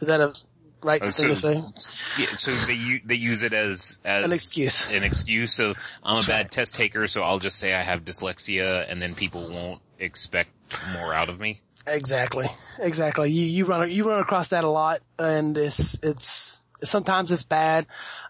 [0.00, 0.34] Is that a
[0.82, 2.22] right Oh, thing to so- say?
[2.22, 4.90] Yeah, so they they use it as as An excuse.
[4.90, 5.54] An excuse.
[5.54, 5.72] So
[6.04, 9.40] I'm a bad test taker, so I'll just say I have dyslexia, and then people
[9.50, 10.50] won't expect
[10.92, 11.62] more out of me.
[11.86, 12.46] Exactly.
[12.80, 13.30] Exactly.
[13.30, 17.86] You, you run, you run across that a lot and it's, it's, sometimes it's bad,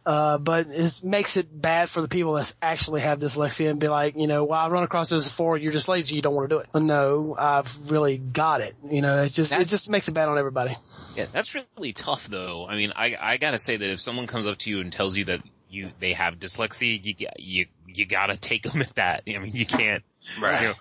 [0.06, 3.88] uh, but it makes it bad for the people that actually have dyslexia and be
[3.88, 6.48] like, you know, well, I run across this before, you're just lazy, you don't want
[6.48, 6.68] to do it.
[6.80, 8.74] No, I've really got it.
[8.90, 10.74] You know, it just, it just makes it bad on everybody.
[11.14, 12.66] Yeah, that's really tough, though.
[12.66, 15.16] I mean, I I gotta say that if someone comes up to you and tells
[15.16, 19.24] you that you they have dyslexia, you g- you you gotta take them at that.
[19.28, 20.04] I mean, you can't.
[20.40, 20.76] Right.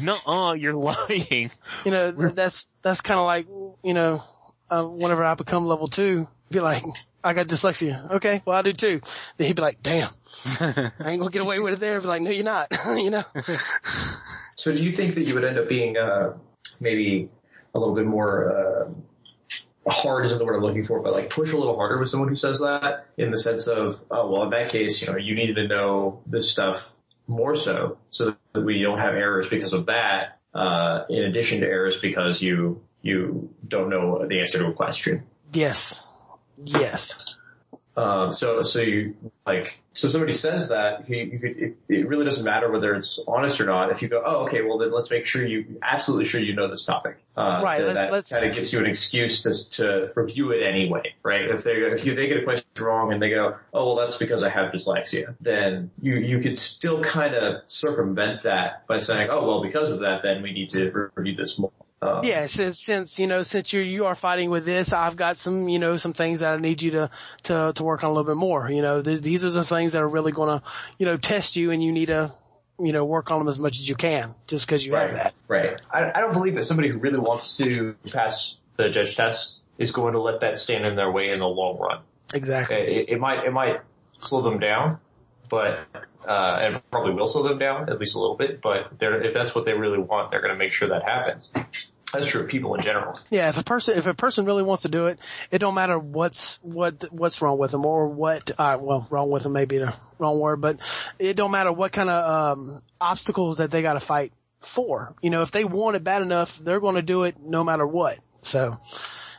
[0.00, 1.50] No, uh, you're lying.
[1.84, 3.46] You know, that's, that's kind of like,
[3.82, 4.22] you know,
[4.70, 6.82] uh, whenever I become level two, be like,
[7.22, 8.16] I got dyslexia.
[8.16, 9.00] Okay, well I do too.
[9.36, 10.10] Then he'd be like, damn,
[10.60, 12.00] I ain't gonna get away with it there.
[12.00, 12.68] Be like, no, you're not.
[12.96, 13.22] you know?
[14.56, 16.34] So do you think that you would end up being uh,
[16.80, 17.30] maybe
[17.74, 21.52] a little bit more uh, hard isn't the word I'm looking for, but like push
[21.52, 24.50] a little harder with someone who says that in the sense of, oh well, in
[24.50, 26.94] that case, you know, you needed to know this stuff
[27.26, 30.38] more so, so that we don't have errors because of that.
[30.54, 35.24] Uh, in addition to errors because you you don't know the answer to a question.
[35.52, 36.10] Yes.
[36.64, 37.36] Yes.
[37.96, 42.26] Um, so, so you like, so somebody says that you, you could, it, it really
[42.26, 43.90] doesn't matter whether it's honest or not.
[43.90, 46.68] If you go, oh, okay, well then let's make sure you absolutely sure you know
[46.68, 47.16] this topic.
[47.34, 50.50] Uh, Right, That, let's- that let's- kind of gives you an excuse to to review
[50.52, 51.48] it anyway, right?
[51.48, 54.16] If they if you they get a question wrong and they go, oh well, that's
[54.16, 59.28] because I have dyslexia, then you you could still kind of circumvent that by saying,
[59.30, 61.72] oh well, because of that, then we need to re- review this more.
[62.02, 65.36] Um, Yeah, since, since, you know, since you're, you are fighting with this, I've got
[65.36, 67.10] some, you know, some things that I need you to,
[67.44, 68.70] to, to work on a little bit more.
[68.70, 70.62] You know, these these are the things that are really gonna,
[70.98, 72.30] you know, test you and you need to,
[72.78, 75.08] you know, work on them as much as you can just cause you Right.
[75.08, 75.34] have that.
[75.48, 75.80] Right.
[75.90, 79.92] I, I don't believe that somebody who really wants to pass the judge test is
[79.92, 82.00] going to let that stand in their way in the long run.
[82.34, 82.76] Exactly.
[82.76, 83.80] It, it might it might
[84.18, 84.98] slow them down,
[85.48, 85.86] but
[86.26, 88.60] uh, and probably will slow them down at least a little bit.
[88.60, 91.50] But they're, if that's what they really want, they're going to make sure that happens.
[92.12, 93.18] That's true of people in general.
[93.30, 95.18] Yeah, if a person if a person really wants to do it,
[95.50, 98.50] it don't matter what's what what's wrong with them or what.
[98.56, 100.76] Uh, well, wrong with them may be the wrong word, but
[101.18, 105.14] it don't matter what kind of um, obstacles that they got to fight for.
[105.22, 107.86] You know, if they want it bad enough, they're going to do it no matter
[107.86, 108.16] what.
[108.42, 108.70] So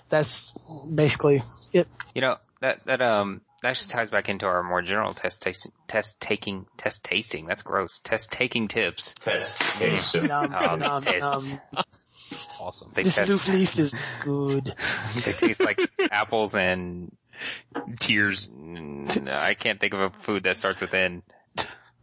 [0.09, 0.51] that's
[0.93, 1.39] basically
[1.73, 1.87] it.
[2.13, 5.71] You know, that, that, um, that just ties back into our more general test tasting,
[5.87, 7.45] test taking, test tasting.
[7.45, 7.99] That's gross.
[8.03, 9.13] Test taking tips.
[9.15, 10.05] Test case.
[10.05, 11.59] So Nom, Um, nom, nom.
[12.59, 12.91] Awesome.
[12.93, 14.65] They This test, loop leaf is good.
[15.15, 15.79] they taste like
[16.11, 17.15] apples and
[17.99, 18.47] Tears.
[18.47, 21.21] mm, I can't think of a food that starts with N.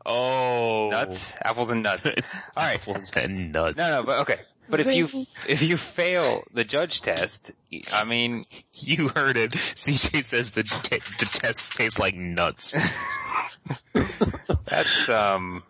[0.07, 0.90] Oh.
[0.90, 1.35] Nuts?
[1.43, 2.05] Apples and nuts.
[2.57, 2.81] Alright.
[2.81, 3.77] Apples and nuts.
[3.77, 4.38] No, no, but okay.
[4.68, 5.09] But if you
[5.48, 7.53] if you fail the judge test,
[7.92, 9.53] I mean, You heard it.
[9.53, 12.74] CJ says the t- the test tastes like nuts.
[14.66, 15.62] that's um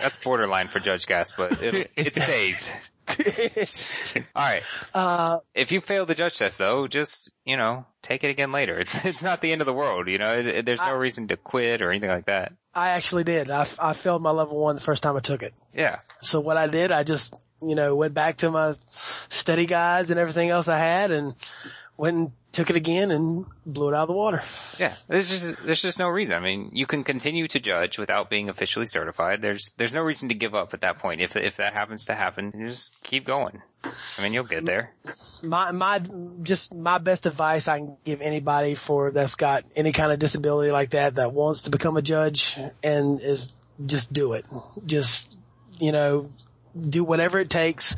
[0.00, 2.92] that's borderline for Judge Gas, but it, it stays.
[4.34, 4.62] All right.
[4.94, 8.78] uh, If you fail the judge test, though, just you know take it again later.
[8.78, 10.08] It's it's not the end of the world.
[10.08, 12.52] You know, it, it- there's no I- reason to quit or anything like that.
[12.74, 13.50] I actually did.
[13.50, 15.54] I, I failed my level one the first time I took it.
[15.74, 15.98] Yeah.
[16.20, 20.20] So what I did, I just, you know, went back to my study guides and
[20.20, 21.34] everything else I had and
[21.96, 24.42] went and took it again and blew it out of the water.
[24.78, 26.36] Yeah, there's just there's just no reason.
[26.36, 29.42] I mean, you can continue to judge without being officially certified.
[29.42, 31.20] There's there's no reason to give up at that point.
[31.20, 33.62] If if that happens to happen, just keep going.
[33.84, 34.92] I mean, you'll get there.
[35.44, 36.02] My, my,
[36.42, 40.72] just my best advice I can give anybody for that's got any kind of disability
[40.72, 43.52] like that that wants to become a judge and is
[43.84, 44.46] just do it.
[44.84, 45.38] Just,
[45.78, 46.30] you know,
[46.80, 47.96] do whatever it takes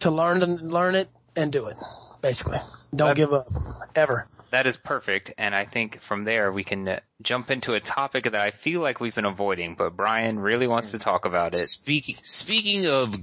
[0.00, 1.76] to learn to learn it and do it.
[2.22, 2.58] Basically.
[2.94, 3.48] Don't That- give up.
[3.94, 4.28] Ever.
[4.50, 8.24] That is perfect, and I think from there we can uh, jump into a topic
[8.24, 11.58] that I feel like we've been avoiding, but Brian really wants to talk about it.
[11.58, 13.16] Speaking speaking of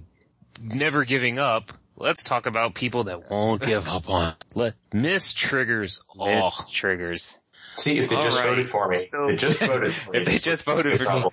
[0.61, 4.35] never giving up, let's talk about people that won't give up on.
[4.55, 6.05] Let miss triggers.
[6.17, 7.37] Oh, Miss triggers.
[7.77, 8.49] See, if they All just right.
[8.49, 10.19] voted for me, So- they just voted for me.
[10.19, 11.25] If they just voted for me,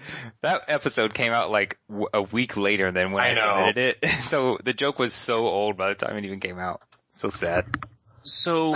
[0.42, 4.10] that episode came out like w- a week later than when I, I submitted it.
[4.26, 6.82] So the joke was so old by the time it even came out.
[7.12, 7.64] So sad.
[8.22, 8.74] So,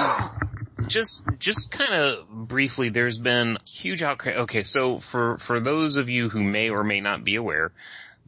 [0.88, 4.32] just just kind of briefly, there's been huge outcry.
[4.34, 7.72] Okay, so for for those of you who may or may not be aware,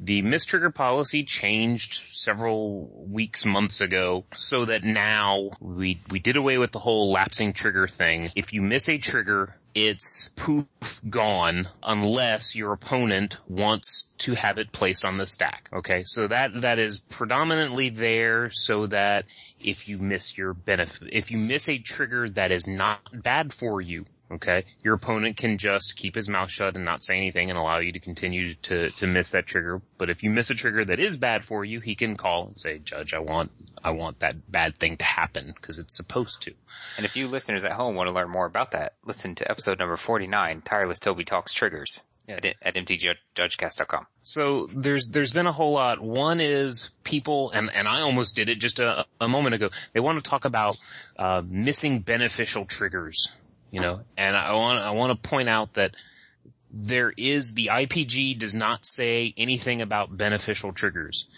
[0.03, 6.57] the mistrigger policy changed several weeks, months ago, so that now we we did away
[6.57, 8.31] with the whole lapsing trigger thing.
[8.35, 10.67] If you miss a trigger, it's poof
[11.09, 15.69] gone unless your opponent wants to have it placed on the stack.
[15.73, 19.27] Okay, so that that is predominantly there so that
[19.63, 23.83] if you miss your benefit, if you miss a trigger that is not bad for
[23.83, 27.59] you, okay, your opponent can just keep his mouth shut and not say anything and
[27.59, 29.83] allow you to continue to, to miss that trigger.
[29.99, 32.57] But if you miss a trigger that is bad for you, he can call and
[32.57, 33.51] say, Judge, I want,
[33.83, 36.55] I want that bad thing to happen because it's supposed to.
[36.97, 39.79] And if you listeners at home want to learn more about that, listen to episode
[39.79, 44.07] number 49, Tireless Toby Talks Triggers at, at mtjudgecast.com.
[44.23, 46.01] So there's there's been a whole lot.
[46.01, 49.71] One is people, and and I almost did it just a, a moment ago.
[49.93, 50.77] They want to talk about
[51.19, 53.35] uh, missing beneficial triggers,
[53.71, 54.01] you know.
[54.17, 55.95] And I want I want to point out that
[56.73, 61.29] there is the IPG does not say anything about beneficial triggers.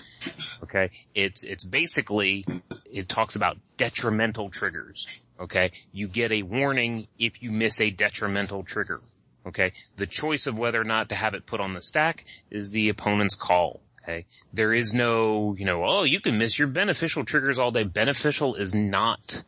[0.62, 2.45] Okay, it's it's basically
[2.92, 5.23] it talks about detrimental triggers.
[5.40, 8.99] Okay, you get a warning if you miss a detrimental trigger.
[9.47, 9.73] Okay.
[9.97, 12.88] The choice of whether or not to have it put on the stack is the
[12.88, 13.81] opponent's call.
[14.03, 14.27] Okay.
[14.53, 17.85] There is no, you know, oh, you can miss your beneficial triggers all day.
[17.85, 19.42] Beneficial is not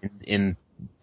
[0.00, 0.56] in, in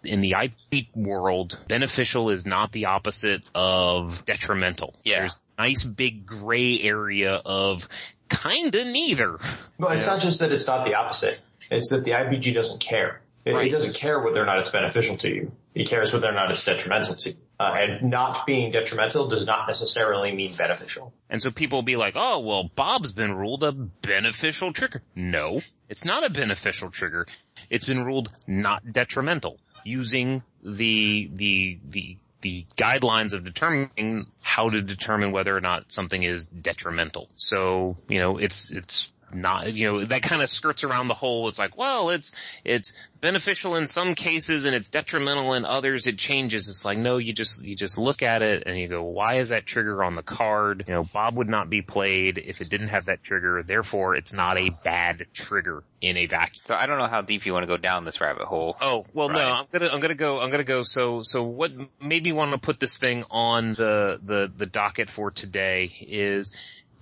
[0.04, 4.96] in the IP world, beneficial is not the opposite of detrimental.
[5.04, 5.20] Yeah.
[5.22, 7.88] There's a nice big gray area of
[8.30, 9.38] kinda neither.
[9.78, 11.42] But it's not just that it's not the opposite.
[11.72, 13.22] It's that the IPG doesn't care.
[13.46, 13.68] It, Right.
[13.68, 15.52] it doesn't care whether or not it's beneficial to you.
[15.74, 17.36] It cares whether or not it's detrimental to you.
[17.60, 21.14] Uh, and not being detrimental does not necessarily mean beneficial.
[21.30, 25.02] And so people will be like, oh, well, Bob's been ruled a beneficial trigger.
[25.16, 27.26] No, it's not a beneficial trigger.
[27.70, 34.82] It's been ruled not detrimental using the, the, the, the guidelines of determining how to
[34.82, 37.30] determine whether or not something is detrimental.
[37.36, 41.48] So, you know, it's, it's not, you know, that kind of skirts around the whole,
[41.48, 46.08] it's like, well, it's, it's beneficial in some cases and it's detrimental in others.
[46.08, 46.70] It changes.
[46.70, 49.50] It's like, no, you just, you just look at it and you go, why is
[49.50, 50.86] that trigger on the card?
[50.88, 53.64] You know, Bob would not be played if it didn't have that trigger.
[53.64, 56.62] Therefore, it's not a bad trigger in a vacuum.
[56.66, 58.78] So I don't know how deep you want to go down this rabbit hole.
[58.82, 60.84] Oh well, no, I'm gonna I'm gonna go I'm gonna go.
[60.84, 65.10] So so what made me want to put this thing on the the the docket
[65.10, 66.56] for today is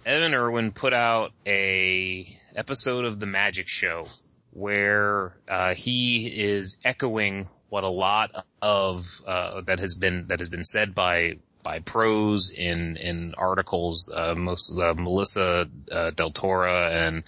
[0.08, 4.08] Evan Erwin put out a episode of the Magic Show
[4.52, 8.32] where uh, he is echoing what a lot
[8.62, 14.10] of uh, that has been that has been said by by pros in in articles.
[14.10, 17.24] Uh, most uh, Melissa uh, DeTora and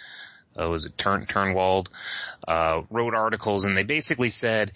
[0.60, 1.88] uh, was it Turn Turnwald
[2.48, 4.72] uh, wrote articles, and they basically said,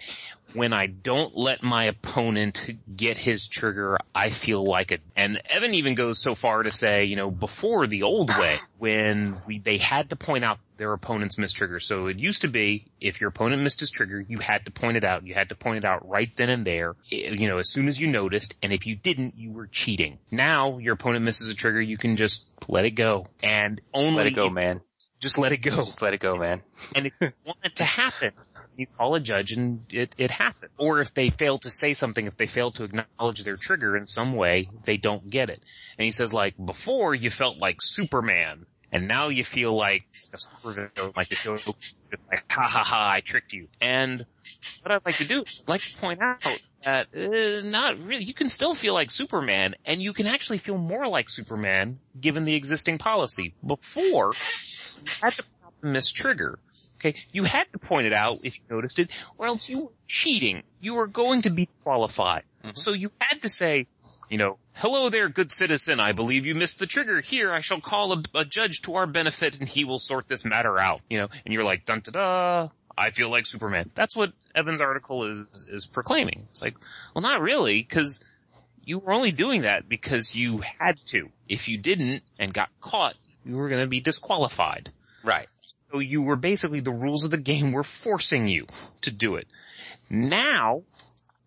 [0.54, 5.00] when I don't let my opponent get his trigger, I feel like it.
[5.16, 9.36] And Evan even goes so far to say, you know, before the old way, when
[9.46, 11.80] we, they had to point out their opponent's missed trigger.
[11.80, 14.96] So it used to be, if your opponent missed his trigger, you had to point
[14.96, 15.26] it out.
[15.26, 17.88] You had to point it out right then and there, eh, you know, as soon
[17.88, 18.54] as you noticed.
[18.62, 20.18] And if you didn't, you were cheating.
[20.30, 23.26] Now, your opponent misses a trigger, you can just let it go.
[23.42, 24.80] And only Let it go, man.
[25.24, 25.76] Just let it go.
[25.76, 26.60] Just let it go, man.
[26.94, 28.32] And if you want it to happen,
[28.76, 30.70] you call a judge and it, it happens.
[30.76, 34.06] Or if they fail to say something, if they fail to acknowledge their trigger in
[34.06, 35.62] some way, they don't get it.
[35.96, 40.04] And he says like, before you felt like Superman, and now you feel like
[40.34, 43.68] a supervillain, like a joke, just like ha ha ha, I tricked you.
[43.80, 44.26] And
[44.82, 46.44] what I'd like to do, I'd like to point out
[46.82, 50.76] that uh, not really, you can still feel like Superman, and you can actually feel
[50.76, 53.54] more like Superman given the existing policy.
[53.66, 54.32] Before,
[55.04, 56.58] you had to pop the miss trigger.
[56.96, 59.92] Okay, you had to point it out if you noticed it, or else you were
[60.08, 60.62] cheating.
[60.80, 62.44] You were going to be qualified.
[62.64, 62.76] Mhm.
[62.78, 63.86] So you had to say,
[64.30, 66.00] you know, hello there, good citizen.
[66.00, 67.20] I believe you missed the trigger.
[67.20, 70.46] Here, I shall call a, a judge to our benefit, and he will sort this
[70.46, 71.02] matter out.
[71.10, 72.68] You know, and you're like, dun da da.
[72.96, 73.90] I feel like Superman.
[73.94, 76.46] That's what Evan's article is is proclaiming.
[76.52, 76.76] It's like,
[77.14, 78.24] well, not really, because
[78.84, 81.28] you were only doing that because you had to.
[81.48, 83.14] If you didn't and got caught,
[83.44, 84.90] you were going to be disqualified.
[85.22, 85.48] Right.
[85.90, 88.66] So you were basically the rules of the game were forcing you
[89.02, 89.46] to do it.
[90.10, 90.82] Now,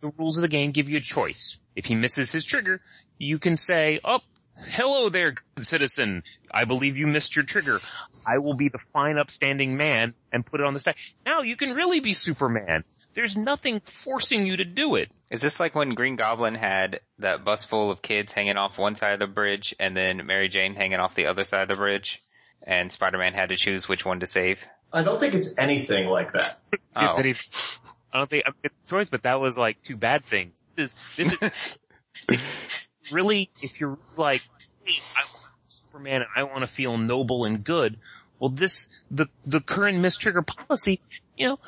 [0.02, 1.60] the rules of the game give you a choice.
[1.76, 2.82] If he misses his trigger,
[3.18, 4.20] you can say, oh,
[4.56, 6.24] hello there, good citizen.
[6.52, 7.78] I believe you missed your trigger.
[8.26, 10.98] I will be the fine upstanding man and put it on the stack.
[11.26, 12.84] Now you can really be Superman.
[13.18, 15.09] There's nothing forcing you to do it.
[15.32, 18.95] Is this like when Green Goblin had that bus full of kids hanging off one
[18.95, 21.82] side of the bridge and then Mary Jane hanging off the other side of the
[21.82, 22.22] bridge
[22.61, 24.59] and Spider-Man had to choose which one to save?
[24.93, 26.59] I don't think it's anything like that.
[26.95, 27.15] Oh.
[27.18, 30.61] I don't think I'm good choice, but that was like two bad things.
[30.76, 31.51] This is, this
[32.30, 32.41] is
[33.11, 34.43] really, if you're like,
[34.84, 37.97] hey, I want Superman and I want to feel noble and good,
[38.38, 41.01] well this, the, the current mistrigger policy,
[41.36, 41.59] you know,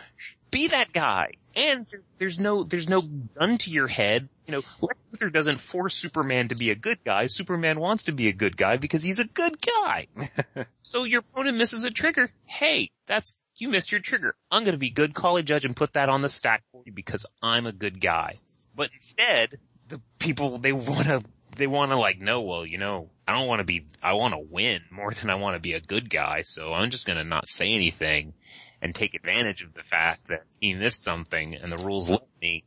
[0.51, 1.31] be that guy.
[1.55, 1.85] And
[2.17, 4.29] there's no, there's no gun to your head.
[4.45, 7.27] You know, Lex Luthor doesn't force Superman to be a good guy.
[7.27, 10.07] Superman wants to be a good guy because he's a good guy.
[10.83, 12.31] so your opponent misses a trigger.
[12.45, 14.35] Hey, that's, you missed your trigger.
[14.49, 17.25] I'm gonna be good, a judge and put that on the stack for you because
[17.41, 18.33] I'm a good guy.
[18.75, 21.21] But instead, the people, they wanna,
[21.57, 25.13] they wanna like, no, well, you know, I don't wanna be, I wanna win more
[25.13, 28.33] than I wanna be a good guy, so I'm just gonna not say anything
[28.81, 32.63] and take advantage of the fact that he missed something and the rules let me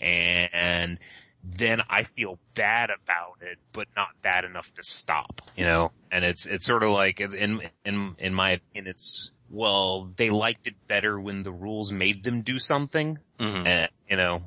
[0.00, 0.98] and
[1.44, 5.92] then I feel bad about it, but not bad enough to stop, you know?
[6.10, 10.66] And it's, it's sort of like, in, in, in my opinion, it's, well, they liked
[10.66, 13.66] it better when the rules made them do something, Mhm.
[13.66, 14.42] and, you know,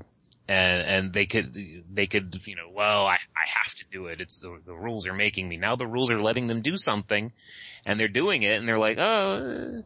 [0.47, 1.55] and, and they could,
[1.89, 4.19] they could, you know, well, I, I have to do it.
[4.19, 5.57] It's the, the rules are making me.
[5.57, 7.31] Now the rules are letting them do something,
[7.85, 9.83] and they're doing it, and they're like, oh,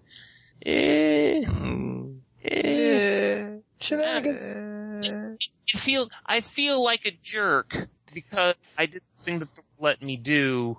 [0.62, 2.20] eh, Mm.
[2.44, 3.58] eh.
[3.80, 4.54] Shenanigans.
[5.74, 7.76] I feel I feel like a jerk
[8.14, 10.78] because I did the thing that they let me do.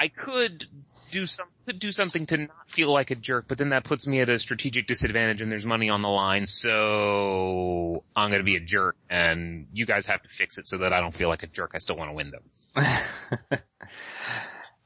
[0.00, 0.64] I could
[1.10, 4.06] do some could do something to not feel like a jerk, but then that puts
[4.06, 8.56] me at a strategic disadvantage and there's money on the line, so I'm gonna be
[8.56, 11.42] a jerk and you guys have to fix it so that I don't feel like
[11.42, 11.72] a jerk.
[11.74, 13.56] I still want to win though.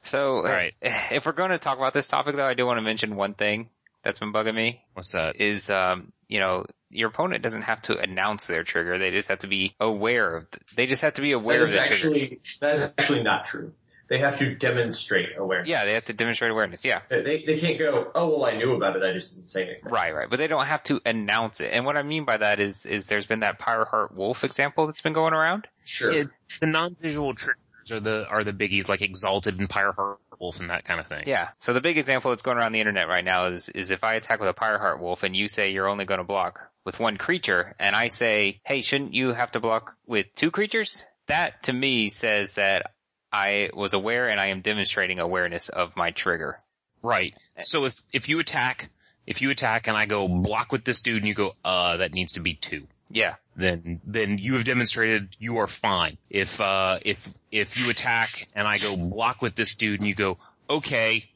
[0.01, 0.73] so, right.
[0.81, 3.33] if we're going to talk about this topic though, I do want to mention one
[3.35, 3.69] thing
[4.03, 5.39] that's been bugging me What's that?
[5.39, 8.99] is, um, you know, your opponent doesn't have to announce their trigger.
[8.99, 11.69] They just have to be aware of, they just have to be aware That of
[11.69, 12.15] is their trigger.
[12.15, 13.73] actually that is actually not true.
[14.09, 15.69] They have to demonstrate awareness.
[15.69, 16.85] Yeah, they have to demonstrate awareness.
[16.85, 17.01] Yeah.
[17.09, 19.85] They they can't go, oh well, I knew about it, I just didn't say anything.
[19.85, 20.29] Right, right.
[20.29, 21.69] But they don't have to announce it.
[21.73, 25.01] And what I mean by that is, is there's been that Pyreheart Wolf example that's
[25.01, 25.67] been going around.
[25.85, 26.11] Sure.
[26.11, 26.27] It-
[26.59, 27.57] the non-visual triggers
[27.91, 31.23] are the are the biggies like Exalted and Pyreheart Wolf and that kind of thing.
[31.27, 31.49] Yeah.
[31.59, 34.15] So the big example that's going around the internet right now is, is if I
[34.15, 37.17] attack with a Pyreheart Wolf and you say you're only going to block with one
[37.17, 41.05] creature and I say, hey, shouldn't you have to block with two creatures?
[41.27, 42.93] That to me says that
[43.31, 46.57] I was aware and I am demonstrating awareness of my trigger.
[47.01, 47.35] Right.
[47.59, 48.89] So if if you attack,
[49.25, 52.13] if you attack and I go block with this dude and you go, uh, that
[52.13, 53.35] needs to be two, Yeah.
[53.55, 56.17] then then you have demonstrated you are fine.
[56.29, 60.15] If uh if if you attack and I go block with this dude and you
[60.15, 60.37] go,
[60.69, 61.29] okay,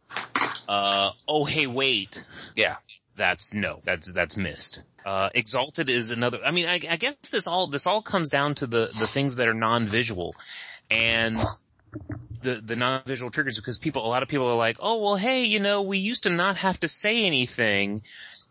[0.68, 2.24] uh, oh hey wait,
[2.56, 2.78] Yeah.
[3.16, 4.84] that's no, that's that's missed.
[5.06, 6.40] Uh, exalted is another.
[6.44, 9.36] I mean, I, I guess this all this all comes down to the the things
[9.36, 10.36] that are non-visual,
[10.92, 11.38] and
[12.42, 15.46] the the non-visual triggers because people a lot of people are like, oh well, hey,
[15.46, 18.02] you know, we used to not have to say anything,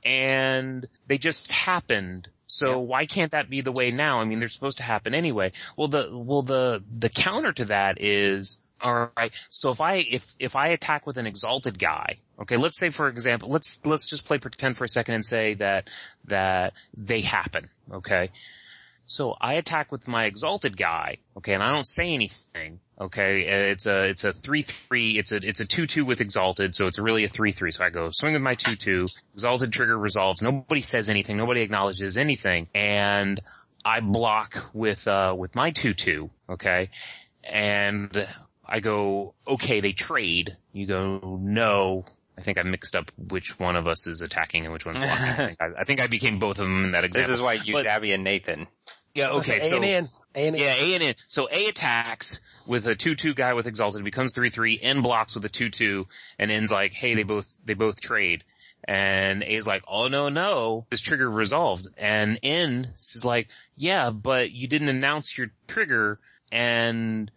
[0.04, 2.28] and they just happened.
[2.46, 2.76] So Yeah.
[2.76, 4.20] why can't that be the way now?
[4.20, 5.52] I mean, they're supposed to happen anyway.
[5.76, 9.32] Well, the well the the counter to that is all right.
[9.48, 13.08] So if I if if I attack with an exalted guy, okay, let's say for
[13.08, 15.88] example, let's let's just play pretend for a second and say that
[16.26, 18.30] that they happen, okay.
[19.08, 23.42] So I attack with my exalted guy, okay, and I don't say anything, okay.
[23.70, 25.16] It's a it's a three three.
[25.16, 27.70] It's a it's a two two with exalted, so it's really a three three.
[27.70, 29.06] So I go swing with my two two.
[29.34, 30.42] Exalted trigger resolves.
[30.42, 31.36] Nobody says anything.
[31.36, 33.40] Nobody acknowledges anything, and
[33.84, 36.90] I block with uh with my two two, okay,
[37.44, 38.26] and
[38.66, 39.78] I go okay.
[39.78, 40.56] They trade.
[40.72, 42.04] You go no.
[42.38, 45.24] I think I mixed up which one of us is attacking and which one's blocking.
[45.24, 47.28] I, think I, I think I became both of them in that example.
[47.28, 48.66] This is why you, But- Abby, and Nathan.
[49.16, 50.08] Yeah, okay, A so and N.
[50.34, 50.62] A and N.
[50.62, 51.14] yeah, A and N.
[51.26, 54.78] So A attacks with a two-two guy with exalted, becomes three-three.
[54.80, 56.06] N blocks with a two-two,
[56.38, 58.44] and N's like, hey, they both they both trade.
[58.84, 61.88] And A's like, oh no no, this trigger resolved.
[61.96, 66.18] And N is like, yeah, but you didn't announce your trigger,
[66.52, 67.30] and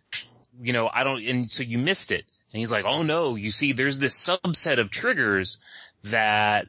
[0.62, 2.26] you know I don't, and so you missed it.
[2.52, 5.64] And he's like, oh no, you see, there's this subset of triggers
[6.04, 6.68] that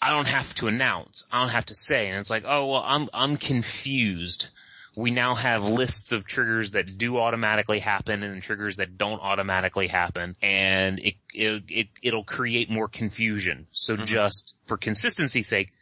[0.00, 1.26] I don't have to announce.
[1.32, 2.08] I don't have to say.
[2.08, 4.48] And it's like, oh well, I'm I'm confused.
[4.96, 9.86] We now have lists of triggers that do automatically happen and triggers that don't automatically
[9.86, 13.66] happen, and it it, it it'll create more confusion.
[13.72, 14.06] So Mhm.
[14.06, 15.72] just for consistency's sake,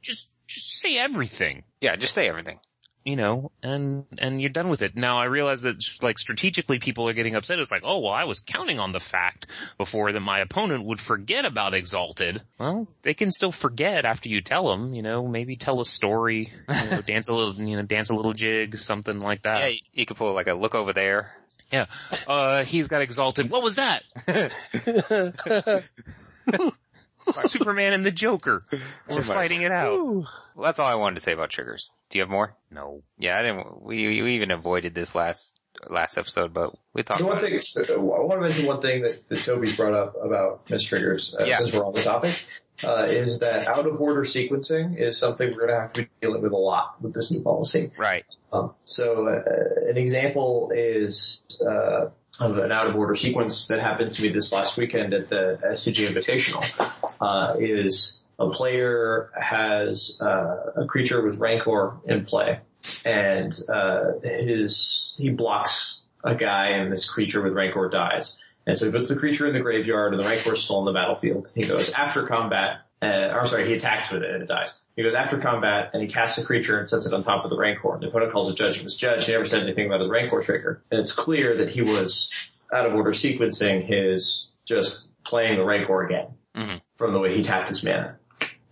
[0.00, 2.58] just just say everything Yeah, just say everything.
[3.06, 4.96] You know, and, and you're done with it.
[4.96, 7.58] Now I realize that like strategically people are getting upset.
[7.60, 9.46] It's like, oh well I was counting on the fact
[9.78, 12.42] before that my opponent would forget about Exalted.
[12.58, 16.50] Well, they can still forget after you tell them, you know, maybe tell a story,
[16.68, 19.72] you know, dance a little, you know, dance a little jig, something like that.
[19.72, 21.32] you- you could pull like a look over there.
[21.72, 21.86] Yeah.
[22.28, 23.50] Uh, he's got Exalted.
[23.50, 24.02] What was that?
[27.32, 28.62] Superman and the Joker.
[29.10, 30.04] We're fighting it out.
[30.04, 31.92] Well, that's all I wanted to say about triggers.
[32.10, 32.56] Do you have more?
[32.70, 33.02] No.
[33.18, 33.82] Yeah, I didn't.
[33.82, 35.58] We we even avoided this last
[35.88, 37.20] last episode, but we talked.
[37.20, 37.62] So one about it.
[37.64, 41.44] thing, I want to mention one thing that, that Toby brought up about mistriggers, uh,
[41.44, 41.58] Yeah.
[41.58, 42.46] since we're on the topic,
[42.84, 46.08] uh, is that out of order sequencing is something we're going to have to be
[46.20, 47.90] dealing with a lot with this new policy.
[47.98, 48.24] Right.
[48.52, 52.06] Um, so uh, an example is uh,
[52.40, 55.58] of an out of order sequence that happened to me this last weekend at the
[55.64, 56.90] SCG Invitational.
[57.20, 62.60] Uh, is a player has uh, a creature with Rancor in play,
[63.04, 68.34] and uh, his he blocks a guy, and this creature with Rancor dies.
[68.66, 70.84] And so he puts the creature in the graveyard, and the Rancor is still on
[70.84, 71.50] the battlefield.
[71.54, 74.78] He goes after combat, uh, or sorry, he attacks with it and it dies.
[74.96, 77.50] He goes after combat and he casts a creature and sets it on top of
[77.50, 77.94] the Rancor.
[77.94, 80.08] And the opponent calls a judge, and this judge he never said anything about his
[80.08, 80.82] Rancor trigger.
[80.90, 82.30] And it's clear that he was
[82.72, 86.80] out of order sequencing his just playing the Rancor again Mhm.
[86.96, 88.16] from the way he tapped his mana.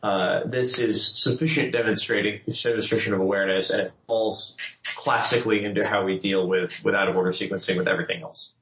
[0.03, 4.55] Uh, this is sufficient demonstrating demonstration of awareness, and it falls
[4.97, 8.53] classically into how we deal with with out of order sequencing with everything else.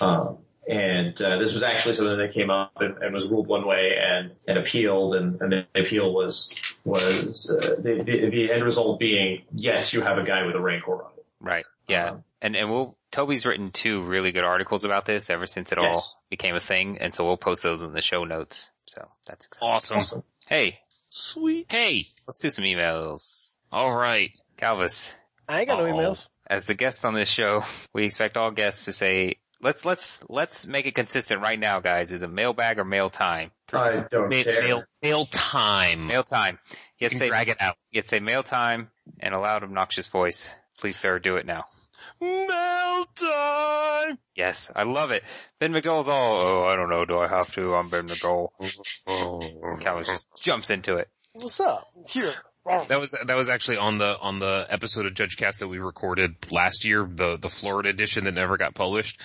[0.00, 0.38] Um,
[0.68, 3.92] and uh, this was actually something that came up and, and was ruled one way
[4.00, 6.54] and, and appealed, and, and the appeal was
[6.84, 10.60] was uh, the, the the end result being yes, you have a guy with a
[10.60, 11.24] rancor on it.
[11.40, 11.64] Right.
[11.88, 12.10] Yeah.
[12.12, 15.78] Um, and and we'll Toby's written two really good articles about this ever since it
[15.78, 18.70] all became a thing, and so we'll post those in the show notes.
[18.86, 19.68] So that's exciting.
[19.74, 19.98] Awesome.
[19.98, 20.22] Awesome.
[20.48, 21.70] Hey, Sweet.
[21.70, 22.06] Hey.
[22.26, 23.54] let's do some emails.
[23.70, 24.32] All right.
[24.58, 25.12] Calvis,
[25.48, 25.92] I ain't got no Oh.
[25.92, 26.28] emails.
[26.46, 27.62] as the guest on this show,
[27.92, 32.12] we expect all guests to say, let's let's let's make it consistent right now, guys.
[32.12, 33.50] Is it mailbag or mail time?
[33.72, 34.62] I don't Mail, care.
[34.62, 36.06] mail, mail time.
[36.06, 36.58] Mail time.
[36.70, 37.76] You you have to say drag it out.
[37.90, 40.48] you have to say mail time in a loud, obnoxious voice.
[40.78, 41.64] Please, sir, do it now.
[42.20, 44.18] Mail time.
[44.36, 45.24] Yes, I love it.
[45.58, 47.74] Ben McDowell's all, oh, I don't know, do I have to?
[47.74, 48.48] I'm Ben McDowell.
[49.80, 51.08] Calvis just jumps into it.
[51.32, 51.88] What's up?
[52.08, 52.32] Here.
[52.64, 55.78] That was that was actually on the on the episode of Judge Cast that we
[55.78, 59.20] recorded last year, the the Florida edition that never got published.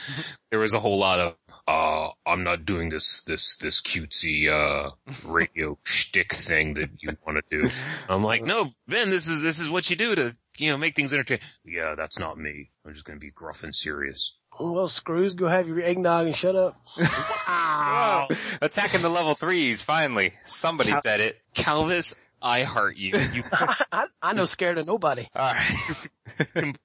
[0.52, 1.36] There was a whole lot of
[1.66, 4.92] uh I'm not doing this this this cutesy uh
[5.24, 7.70] radio shtick thing that you want to do.
[8.10, 10.96] I'm like, no, Ben, this is this is what you do to you know make
[10.96, 11.44] things entertaining.
[11.64, 12.72] Yeah, that's not me.
[12.86, 14.38] I'm just gonna be gruff and serious.
[14.60, 16.76] Well, screws, go have your eggnog and shut up.
[17.50, 18.28] Wow.
[18.62, 20.34] Attacking the level threes, finally.
[20.46, 21.42] Somebody Cal- said it.
[21.56, 23.18] Calvis, I heart you.
[23.18, 23.44] You
[23.92, 25.28] I, I know scared of nobody.
[25.36, 26.10] Alright.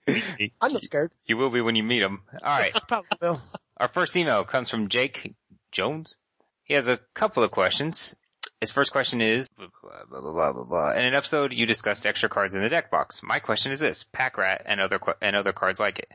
[0.61, 1.13] I'm not scared.
[1.27, 2.23] you will be when you meet him.
[2.43, 2.75] Alright.
[2.89, 3.41] Probably will.
[3.77, 5.35] Our first email comes from Jake
[5.73, 6.17] Jones.
[6.65, 8.15] He has a couple of questions.
[8.61, 10.93] His first question is, blah, blah, blah, blah, blah, blah.
[10.93, 13.23] In an episode, you discussed extra cards in the deck box.
[13.23, 16.11] My question is this, Pack Rat and other, and other cards like it.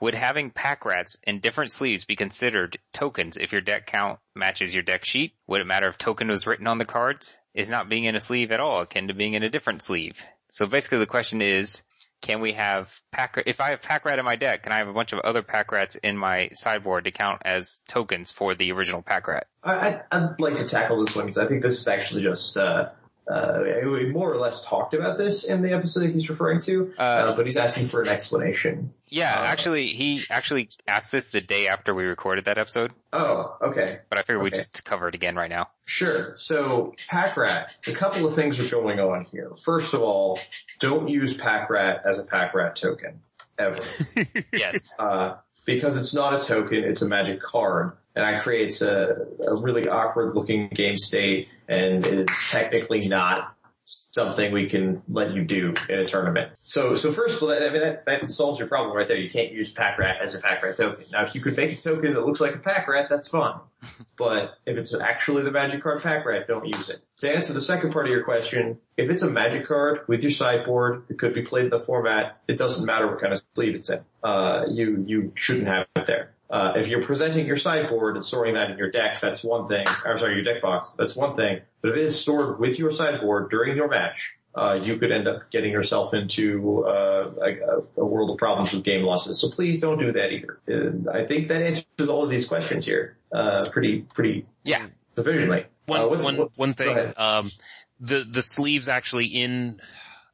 [0.00, 4.74] Would having Pack Rats in different sleeves be considered tokens if your deck count matches
[4.74, 5.32] your deck sheet?
[5.46, 7.38] Would it matter if token was written on the cards?
[7.54, 10.20] Is not being in a sleeve at all akin to being in a different sleeve?
[10.50, 11.82] So basically the question is,
[12.20, 14.88] can we have pack, if I have pack rat in my deck, can I have
[14.88, 18.72] a bunch of other pack rats in my sideboard to count as tokens for the
[18.72, 19.46] original pack rat?
[19.62, 22.90] I, I'd like to tackle this one because I think this is actually just uh,
[23.26, 27.02] uh, we more or less talked about this in the episode he's referring to, uh,
[27.02, 28.92] Uh, but he's asking for an explanation.
[29.08, 33.56] Yeah, Uh, actually, he actually asked this the day after we recorded that episode, Oh,
[33.62, 34.00] okay.
[34.10, 35.68] but I figured we'd just cover it again right now.
[35.84, 36.34] Sure.
[36.36, 39.52] So Pack Rat, a couple of things are going on here.
[39.54, 40.38] First of all,
[40.80, 43.20] don't use Pack Rat as a Pack Rat token
[43.58, 43.78] ever.
[44.52, 44.92] Yes.
[44.98, 47.92] uh, because it's not a token, it's a magic card.
[48.16, 53.54] And that creates a, a really awkward looking game state and it's technically not
[53.84, 56.52] something we can let you do in a tournament.
[56.54, 59.18] So, so first of all, I mean, that, that solves your problem right there.
[59.18, 61.04] You can't use pack rat as a pack rat token.
[61.12, 63.60] Now, if you could make a token that looks like a pack rat, that's fine.
[64.16, 67.02] But if it's actually the magic card pack rat, don't use it.
[67.18, 70.30] To answer the second part of your question, if it's a magic card with your
[70.30, 72.42] sideboard, it could be played in the format.
[72.46, 73.98] It doesn't matter what kind of sleeve it's in.
[74.22, 76.34] Uh, you, you shouldn't have it there.
[76.54, 79.84] Uh, if you're presenting your sideboard and storing that in your deck, that's one thing.
[80.06, 81.62] I'm sorry, your deck box, that's one thing.
[81.80, 85.26] But if it is stored with your sideboard during your match, uh, you could end
[85.26, 89.40] up getting yourself into uh, a, a world of problems with game losses.
[89.40, 90.60] So please don't do that either.
[90.68, 94.86] And I think that answers all of these questions here uh, pretty pretty Yeah.
[95.10, 95.66] sufficiently.
[95.86, 97.50] One, Uh, one, what- one thing, um,
[97.98, 99.80] the, the sleeves actually in,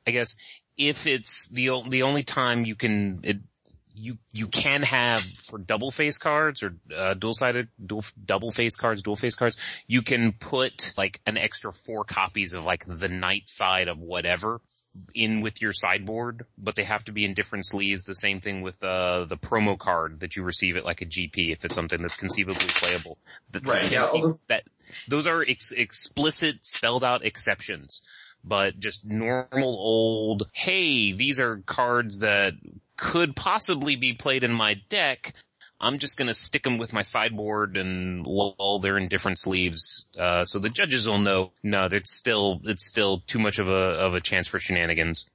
[0.07, 0.37] I guess,
[0.77, 3.39] if it's the, the only time you can, it,
[4.01, 8.77] you, you can have for double face cards or, uh, dual sided, dual, double face
[8.77, 13.09] cards, dual face cards, you can put like an extra four copies of like the
[13.09, 14.61] night side of whatever
[15.15, 18.05] in with your sideboard, but they have to be in different sleeves.
[18.05, 21.53] The same thing with uh, the promo card that you receive at like a GP
[21.53, 23.17] if it's something that's conceivably playable.
[23.53, 24.65] That- Right, yeah, those- that
[25.07, 28.03] those are ex- explicit spelled out exceptions,
[28.45, 32.55] but just normal old, hey, these are cards that
[32.97, 35.33] could possibly be played in my deck.
[35.81, 40.07] I'm just gonna stick them with my sideboard and lol, they're in different sleeves.
[40.19, 43.73] Uh, so the judges will know, no, it's still, it's still too much of a,
[43.73, 45.27] of a chance for shenanigans.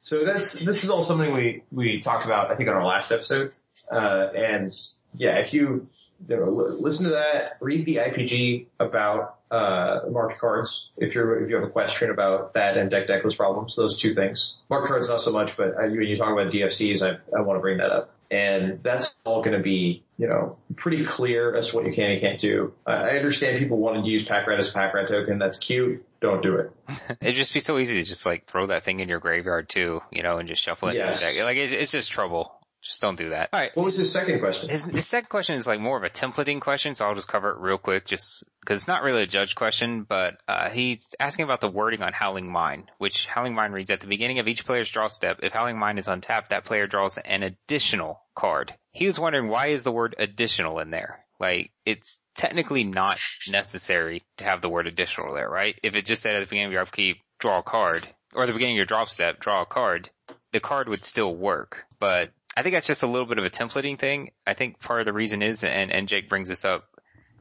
[0.00, 3.10] So that's this is all something we we talked about I think on our last
[3.12, 3.52] episode.
[3.90, 4.72] Uh, and
[5.14, 5.86] yeah, if you,
[6.26, 10.90] listen to that, read the IPG about uh, marked cards.
[10.96, 14.14] If you're if you have a question about that and deck deckless problems, those two
[14.14, 14.56] things.
[14.68, 17.56] Marked cards not so much, but you, when you talk about DFCs, I I want
[17.58, 18.14] to bring that up.
[18.30, 22.10] And that's all going to be, you know, pretty clear as to what you can
[22.10, 22.74] and can't do.
[22.86, 25.38] I understand people wanting to use pack rat as a pack rat token.
[25.38, 26.04] That's cute.
[26.20, 26.70] Don't do it.
[27.22, 30.02] It'd just be so easy to just like throw that thing in your graveyard too,
[30.10, 30.96] you know, and just shuffle it.
[30.96, 31.22] Yes.
[31.22, 31.42] deck.
[31.42, 32.57] Like it's, it's just trouble.
[32.82, 33.50] Just don't do that.
[33.52, 33.74] All right.
[33.74, 34.68] What was his second question?
[34.68, 37.50] His, his second question is like more of a templating question, so I'll just cover
[37.50, 41.44] it real quick, just because it's not really a judge question, but uh, he's asking
[41.44, 44.64] about the wording on Howling Mine, which Howling Mine reads at the beginning of each
[44.64, 45.40] player's draw step.
[45.42, 48.72] If Howling Mine is untapped, that player draws an additional card.
[48.92, 51.24] He was wondering why is the word additional in there?
[51.40, 53.18] Like it's technically not
[53.48, 55.76] necessary to have the word additional there, right?
[55.82, 58.46] If it just said at the beginning of your upkeep, draw a card, or at
[58.46, 60.10] the beginning of your drop step, draw a card,
[60.52, 61.84] the card would still work.
[62.00, 64.32] But I think that's just a little bit of a templating thing.
[64.44, 66.88] I think part of the reason is, and, and Jake brings this up,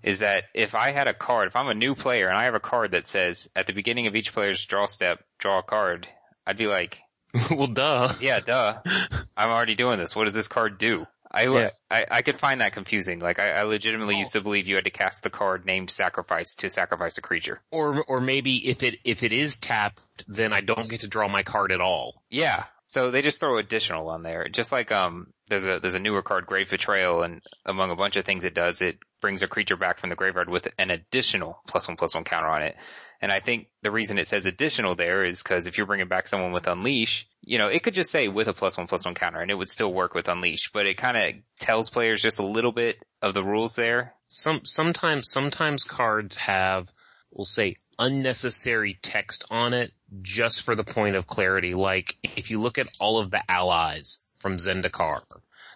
[0.04, 2.54] is that if I had a card, if I'm a new player and I have
[2.54, 6.08] a card that says at the beginning of each player's draw step, draw a card,
[6.46, 7.00] I'd be like,
[7.50, 8.10] well, duh.
[8.22, 8.78] yeah, duh.
[9.36, 10.16] I'm already doing this.
[10.16, 11.08] What does this card do?
[11.32, 11.70] I, Yeah.
[11.90, 13.18] I, I could find that confusing.
[13.18, 16.54] Like I, I legitimately used to believe you had to cast the card named sacrifice
[16.58, 17.60] to sacrifice a creature.
[17.72, 21.28] Or, or maybe if it, if it is tapped, then I don't get to draw
[21.28, 22.22] my card at all.
[22.30, 22.66] Yeah.
[22.88, 24.48] So they just throw additional on there.
[24.48, 28.16] Just like um there's a there's a newer card, Grave Betrayal, and among a bunch
[28.16, 31.60] of things it does, it brings a creature back from the graveyard with an additional
[31.68, 32.76] plus one plus one counter on it.
[33.22, 36.28] And I think the reason it says additional there is because if you're bringing back
[36.28, 39.16] someone with Unleash, you know, it could just say with a plus one plus one
[39.16, 42.40] counter and it would still work with Unleash, but it kind of tells players just
[42.40, 44.14] a little bit of the rules there.
[44.28, 46.92] Some, sometimes, sometimes cards have,
[47.32, 51.74] we'll say, unnecessary text on it just for the point of clarity.
[51.74, 55.22] Like, if you look at all of the allies from Zendikar,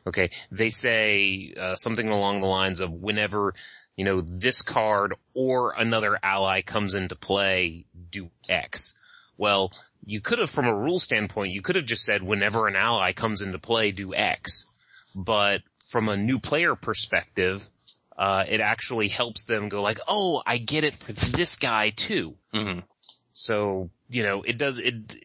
[0.07, 3.53] okay, they say, uh, something along the lines of whenever,
[3.95, 8.97] you know, this card or another ally comes into play, do X.
[9.37, 9.71] Well,
[10.05, 13.13] you could have, from a rule standpoint, you could have just said whenever an ally
[13.13, 14.67] comes into play, do X.
[15.15, 17.67] But from a new player perspective,
[18.17, 22.35] uh, it actually helps them go like, oh, I get it for this guy too.
[22.53, 22.79] hmm
[23.31, 25.15] So, you know, it does, it,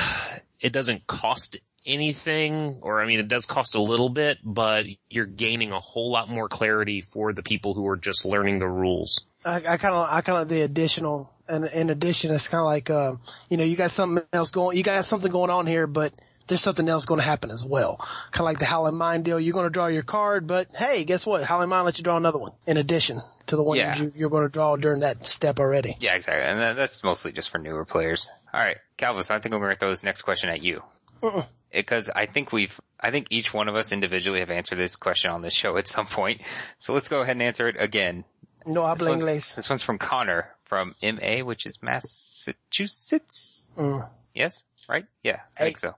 [0.60, 5.26] it doesn't cost anything, or I mean, it does cost a little bit, but you're
[5.26, 9.26] gaining a whole lot more clarity for the people who are just learning the rules.
[9.44, 12.66] I, I kind of, I kind of the additional, and in addition, it's kind of
[12.66, 13.18] like, um,
[13.48, 16.12] you know, you got something else going, you got something going on here, but
[16.50, 17.96] there's something else going to happen as well.
[18.32, 19.40] Kind of like the Howling Mine deal.
[19.40, 21.42] You're going to draw your card, but hey, guess what?
[21.44, 23.96] Howling Mine lets you draw another one in addition to the one Yeah.
[23.98, 25.96] you, you're going to draw during that step already.
[26.00, 26.44] Yeah, exactly.
[26.44, 28.28] And that's mostly just for newer players.
[28.52, 29.22] All right, Calvin.
[29.24, 30.82] So I think I'm going to throw this next question at you.
[31.22, 31.42] Uh-uh.
[31.72, 35.30] Because I think we've, I think each one of us individually have answered this question
[35.30, 36.40] on this show at some point.
[36.78, 38.24] So let's go ahead and answer it again.
[38.66, 39.54] No habla one- inglés.
[39.54, 43.74] This one's from Connor from MA, which is Massachusetts.
[43.78, 44.08] Mm.
[44.34, 45.06] Yes, right?
[45.22, 45.94] Yeah, I think so.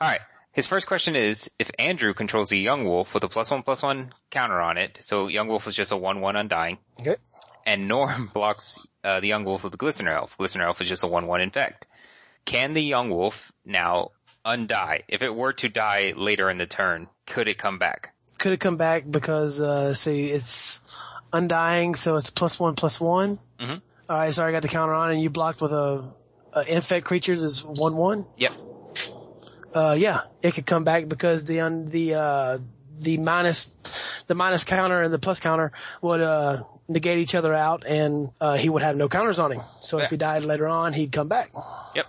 [0.00, 0.20] All right.
[0.52, 3.82] His first question is, if Andrew controls a young wolf with a plus one plus
[3.82, 7.16] one counter on it, so young wolf is just a one one undying, Okay.
[7.66, 10.36] and Norm blocks uh, the young wolf with the glistener elf.
[10.38, 11.86] Glistener elf is just a one one infect.
[12.46, 14.12] Can the young wolf now
[14.46, 15.02] undie?
[15.08, 18.14] If it were to die later in the turn, could it come back?
[18.38, 20.80] Could it come back because, uh, see, it's
[21.32, 23.38] undying, so it's plus one plus one.
[23.58, 23.82] Mhm.
[24.08, 26.00] Alright, so I got the counter on and you blocked with a,
[26.54, 28.24] a infect creatures is one one.
[28.38, 28.52] Yep.
[29.76, 32.58] Uh, yeah, it could come back because the, un, the, uh,
[32.98, 33.66] the minus,
[34.26, 35.70] the minus counter and the plus counter
[36.00, 36.56] would, uh,
[36.88, 39.60] negate each other out and, uh, he would have no counters on him.
[39.82, 40.04] So Yeah.
[40.04, 41.50] if he died later on, he'd come back.
[41.94, 42.06] Yep.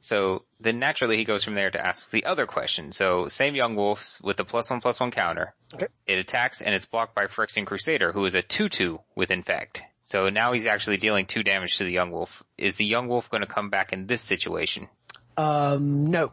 [0.00, 2.92] So then naturally he goes from there to ask the other question.
[2.92, 5.54] So same young wolves with the plus one plus one counter.
[5.74, 5.88] Okay.
[6.06, 9.82] It attacks and it's blocked by Phyrexian Crusader, who is a two-two with infect.
[10.04, 12.44] So now he's actually dealing two damage to the young wolf.
[12.56, 14.88] Is the young wolf going to come back in this situation?
[15.36, 16.30] Um, no.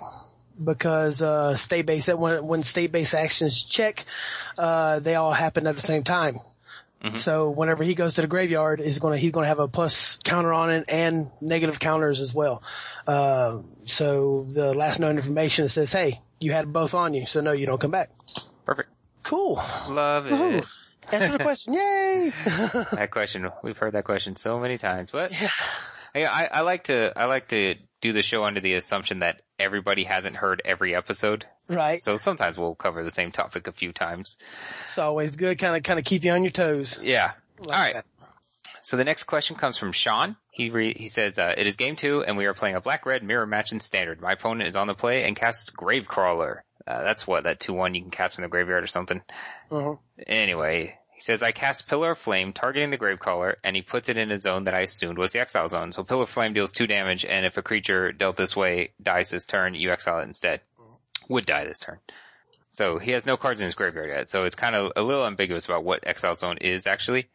[0.63, 4.05] Because, uh, state based, when, when state based actions check,
[4.57, 6.35] uh, they all happen at the same time.
[7.03, 7.17] Mhm.
[7.19, 10.53] So whenever he goes to the graveyard, he's gonna, he's gonna have a plus counter
[10.53, 12.63] on it and negative counters as well.
[13.05, 13.51] Uh,
[13.85, 17.65] so the last known information says, hey, you had both on you, so no, you
[17.67, 18.09] don't come back.
[18.65, 18.89] Perfect.
[19.23, 19.55] Cool.
[19.89, 20.59] Love Woohoo.
[20.59, 20.65] it.
[21.13, 21.73] Answer the question.
[21.75, 22.31] Yay!
[22.93, 25.49] that question, we've heard that question so many times, but Yeah.
[26.15, 27.75] I, I like to, I like to
[28.05, 31.45] do the show under the assumption that everybody hasn't heard every episode.
[31.67, 31.99] right.
[31.99, 34.37] So sometimes we'll cover the same topic a few times.
[34.81, 37.03] It's always good, kind of, kind of keep you on your toes.
[37.03, 37.31] Yeah.
[37.59, 37.93] Like All right.
[37.95, 38.05] that.
[38.83, 40.35] So the next question comes from Sean.
[40.51, 43.23] He re- he says, uh, it is game two and we are playing a black-red
[43.23, 44.21] mirror match in standard.
[44.21, 46.59] My opponent is on the play and casts Gravecrawler.
[46.85, 49.21] Uh, that's what, that 2-1 you can cast from the graveyard or something.
[49.71, 49.95] Uh-huh.
[50.27, 54.17] Anyway, he says, I cast Pillar of Flame targeting the Gravecrawler and he puts it
[54.17, 55.93] in a zone that I assumed was the exile zone.
[55.93, 59.29] So Pillar of Flame deals two damage and if a creature dealt this way dies
[59.29, 60.59] this turn, you exile it instead.
[61.29, 61.99] Would die this turn.
[62.71, 65.25] So he has no cards in his graveyard yet, so it's kind of a little
[65.25, 67.29] ambiguous about what exile zone is actually.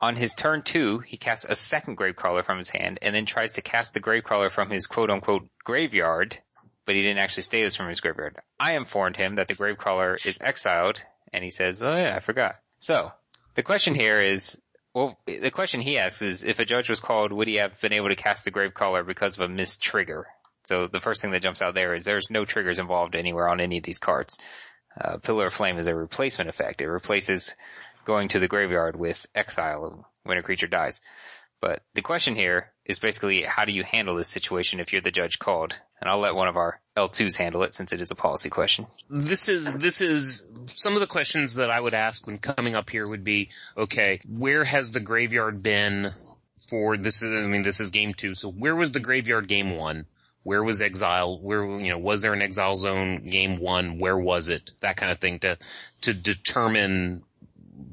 [0.00, 3.52] On his turn two, he casts a second Gravecrawler from his hand and then tries
[3.52, 6.38] to cast the Gravecrawler from his quote unquote graveyard,
[6.86, 8.36] but he didn't actually stay this from his graveyard.
[8.58, 12.56] I informed him that the Gravecrawler is exiled and he says, oh yeah, I forgot.
[12.78, 13.12] So,
[13.58, 14.56] the question here is,
[14.94, 17.92] well, the question he asks is, if a judge was called, would he have been
[17.92, 20.28] able to cast the Gravecrawler because of a missed trigger?
[20.66, 23.60] So the first thing that jumps out there is there's no triggers involved anywhere on
[23.60, 24.38] any of these cards.
[24.96, 26.82] Uh, Pillar of Flame is a replacement effect.
[26.82, 27.52] It replaces
[28.04, 31.00] going to the graveyard with exile when a creature dies.
[31.60, 35.10] But the question here is basically how do you handle this situation if you're the
[35.10, 35.74] judge called?
[36.00, 38.86] And I'll let one of our L2s handle it since it is a policy question.
[39.10, 42.90] this is this is some of the questions that I would ask when coming up
[42.90, 46.12] here would be okay, where has the graveyard been
[46.68, 48.34] for this is I mean this is game 2.
[48.34, 50.06] So where was the graveyard game 1?
[50.44, 51.40] Where was exile?
[51.40, 53.98] Where you know was there an exile zone game 1?
[53.98, 54.70] Where was it?
[54.80, 55.58] That kind of thing to
[56.02, 57.22] to determine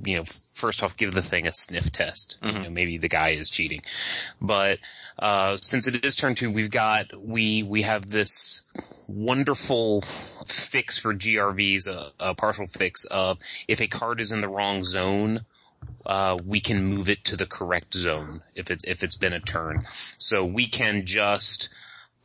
[0.03, 0.23] you know
[0.53, 2.37] first off give the thing a sniff test.
[2.41, 3.81] You know, maybe the guy is cheating.
[4.41, 4.79] But
[5.19, 8.69] uh since it is turn 2, we've got we we have this
[9.07, 10.01] wonderful
[10.47, 14.83] fix for GRVs, a, a partial fix of if a card is in the wrong
[14.83, 15.45] zone,
[16.05, 19.39] uh, we can move it to the correct zone if it if it's been a
[19.39, 19.85] turn.
[20.17, 21.69] So we can just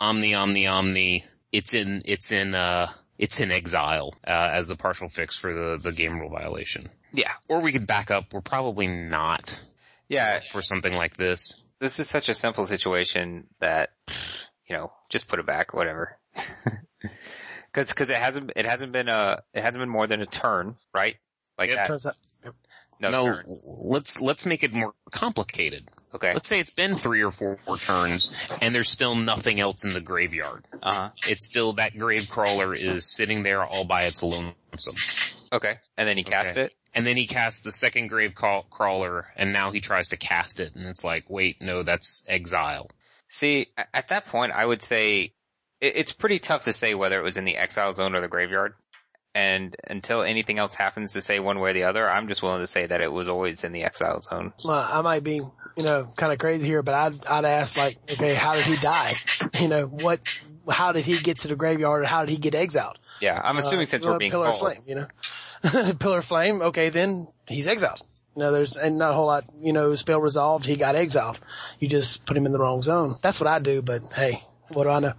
[0.01, 1.25] omni omni omni.
[1.53, 2.89] It's in it's in uh
[3.21, 6.89] it's in exile uh, as the partial fix for the the game rule violation.
[7.13, 7.33] Yeah.
[7.49, 8.33] Or we could back up.
[8.33, 9.61] We're probably not
[10.09, 11.61] Yeah, for something like this.
[11.81, 13.91] this is such a simple situation that,
[14.67, 16.17] you know, just put it back, whatever.
[17.73, 20.75] Cause, cause it hasn't, it hasn't been a, it hasn't been more than a turn,
[20.93, 21.15] right?
[21.57, 21.77] Like Yep.
[21.79, 21.87] that.
[21.87, 22.15] Turns out,
[23.01, 23.45] No, no, turn.
[23.85, 25.87] let's let's make it more complicated.
[26.15, 26.35] Okay.
[26.35, 30.01] Let's say it's been three or four turns and there's still nothing else in the
[30.01, 30.67] graveyard.
[30.83, 31.11] Uh huh.
[31.29, 34.97] It's still that grave crawler is sitting there all by its lonesome.
[35.53, 35.79] Okay.
[35.97, 36.67] And then he casts Okay.
[36.67, 36.75] it.
[36.95, 40.59] And then he casts the second grave craw- crawler and now he tries to cast
[40.59, 42.91] it and it's like, wait, no, that's exile.
[43.29, 45.33] See, at that point, I would say
[45.81, 48.75] it's pretty tough to say whether it was in the exile zone or the graveyard.
[49.35, 52.61] And until anything else happens to say one way or the other, I'm just willing
[52.61, 54.53] to say that it was always in the exile zone.
[54.65, 55.37] well, I might be,
[55.77, 58.77] you know, kind of crazy here, but I'd, I'd ask like, okay, how did he
[58.77, 59.15] die?
[59.61, 60.21] You know, what,
[60.69, 62.99] how did he get to the graveyard or how did he get exiled?
[63.21, 65.07] Yeah, I'm assuming Uh, since we're being Pillar Flame, you know.
[66.01, 68.01] Pillar of Flame, okay, then he's exiled.
[68.35, 69.45] You know, there's and not a whole lot.
[69.61, 70.65] You know, spell resolved.
[70.65, 71.39] He got exiled.
[71.81, 73.15] You just put him in the wrong zone.
[73.23, 73.83] That's what I do.
[73.83, 74.41] But hey,
[74.73, 75.13] what do I know?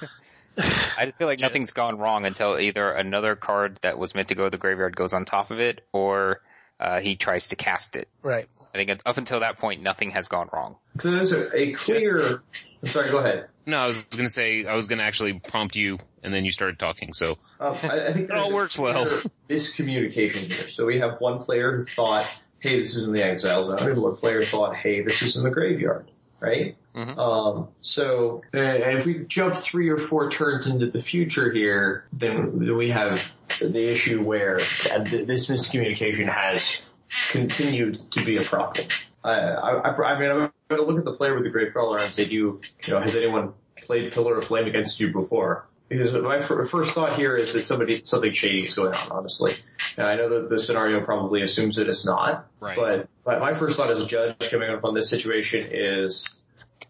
[0.98, 4.34] I just feel like nothing's gone wrong until either another card that was meant to
[4.34, 6.40] go to the graveyard goes on top of it, or
[6.80, 8.08] uh, he tries to cast it.
[8.22, 8.46] Right.
[8.74, 10.76] I think up until that point, nothing has gone wrong.
[10.98, 12.42] So there's a, a clear.
[12.82, 13.10] I'm sorry.
[13.10, 13.48] Go ahead.
[13.66, 16.44] No, I was going to say I was going to actually prompt you, and then
[16.44, 17.12] you started talking.
[17.12, 19.04] So Um, I, I think It all works well.
[19.06, 20.68] clear Miscommunication here.
[20.68, 22.26] So we have one player who thought,
[22.60, 25.44] "Hey, this is in the exile zone," and one player thought, "Hey, this is in
[25.44, 26.06] the graveyard."
[26.40, 26.76] Right.
[26.94, 27.18] Mhm.
[27.18, 32.04] Um, so, uh, and if we jump three or four turns into the future here,
[32.12, 36.82] then, then we have the issue where uh, th- this miscommunication has
[37.30, 38.86] continued to be a problem.
[39.24, 41.98] I, I, I mean, I'm going to look at the player with the Grave Crawler
[41.98, 45.66] and say, do you, you know, has anyone played Pillar of Flame against you before?
[45.88, 49.52] Because my fir- first thought here is that somebody, something shady is going on, honestly.
[49.96, 52.76] And I know that the scenario probably assumes that it's not, Right.
[52.76, 56.38] but, but my first thought as a judge coming up on this situation is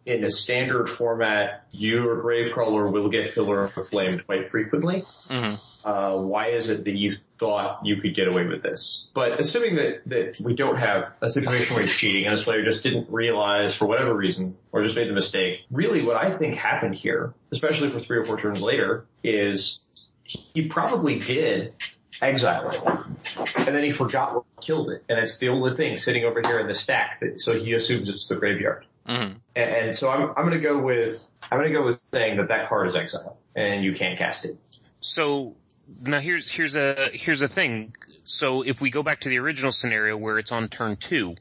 [0.08, 5.02] in a standard format, you or Gravecrawler will get Pillar of Flame quite frequently.
[5.84, 9.08] Uh, why is it that you thought you could get away with this?
[9.14, 12.64] But assuming that, that we don't have a situation where he's cheating and this player
[12.64, 16.56] just didn't realize for whatever reason or just made the mistake, really what I think
[16.56, 19.80] happened here, especially for three or four turns later, is
[20.24, 21.74] he probably did
[22.20, 22.82] exile it.
[23.56, 25.04] And then he forgot what killed it.
[25.08, 27.20] And it's the only thing sitting over here in the stack.
[27.20, 28.84] That, so he assumes it's the graveyard.
[29.08, 32.48] Hmm And, and so I'm, I'm gonna go with, I'm gonna go with saying that
[32.48, 34.56] that card is exile and you can't cast it.
[35.00, 35.56] So
[36.02, 37.94] now here's here's a here's a thing.
[38.24, 41.34] So if we go back to the original scenario where it's on turn two,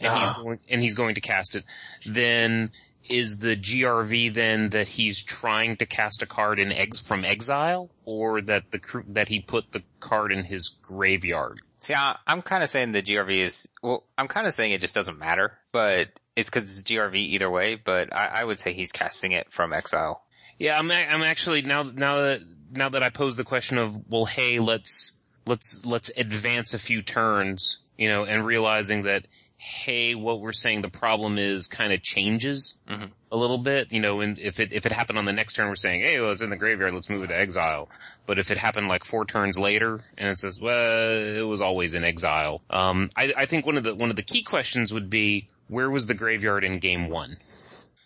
[0.00, 0.42] and he's Ah.
[0.42, 1.64] going and he's going to cast it,
[2.04, 2.70] then
[3.08, 7.90] is the GRV then that he's trying to cast a card in ex from exile,
[8.04, 11.60] or that the that he put the card in his graveyard?
[11.80, 14.80] See, I, I'm kind of saying the GRV is, well, I'm kind of saying it
[14.80, 18.72] just doesn't matter, but it's because it's GRV either way, but I, I would say
[18.72, 20.22] he's casting it from exile.
[20.58, 24.24] Yeah, I'm I'm actually now now that now that I pose the question of well,
[24.24, 29.26] hey, let's let's let's advance a few turns, you know, and realizing that
[29.66, 33.10] hey, what we're saying the problem is kind of changes Mhm.
[33.32, 35.68] a little bit, you know, and if it if it happened on the next turn,
[35.68, 37.88] we're saying hey, well, it's in the graveyard, let's move it to exile.
[38.26, 41.94] But if it happened like four turns later, and it says well, it was always
[41.94, 45.08] in exile, um, I, I think one of the one of the key questions would
[45.08, 47.38] be where was the graveyard in game one?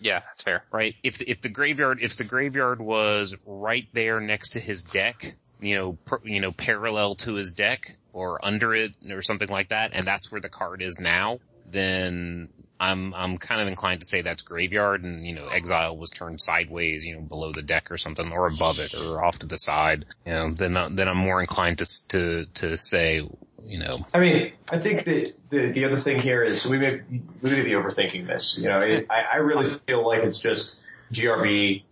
[0.01, 0.63] Yeah, that's fair.
[0.71, 0.95] right?
[1.03, 5.75] If if the graveyard if the graveyard was right there next to his deck, you
[5.75, 9.91] know, per, you know, parallel to his deck or under it or something like that,
[9.95, 11.41] and that's where the card is now,
[11.71, 12.49] then
[12.81, 16.41] I'm I'm kind of inclined to say that's graveyard, and you know, exile was turned
[16.41, 19.59] sideways, you know, below the deck or something, or above it, or off to the
[19.59, 20.05] side.
[20.25, 23.29] You know, then I- then I'm more inclined to to to say,
[23.65, 27.01] you know, I mean, I think that the, the other thing here is we may,
[27.43, 28.57] we may be overthinking this.
[28.59, 30.79] You know, it, I, I really feel like it's just
[31.13, 31.83] GRV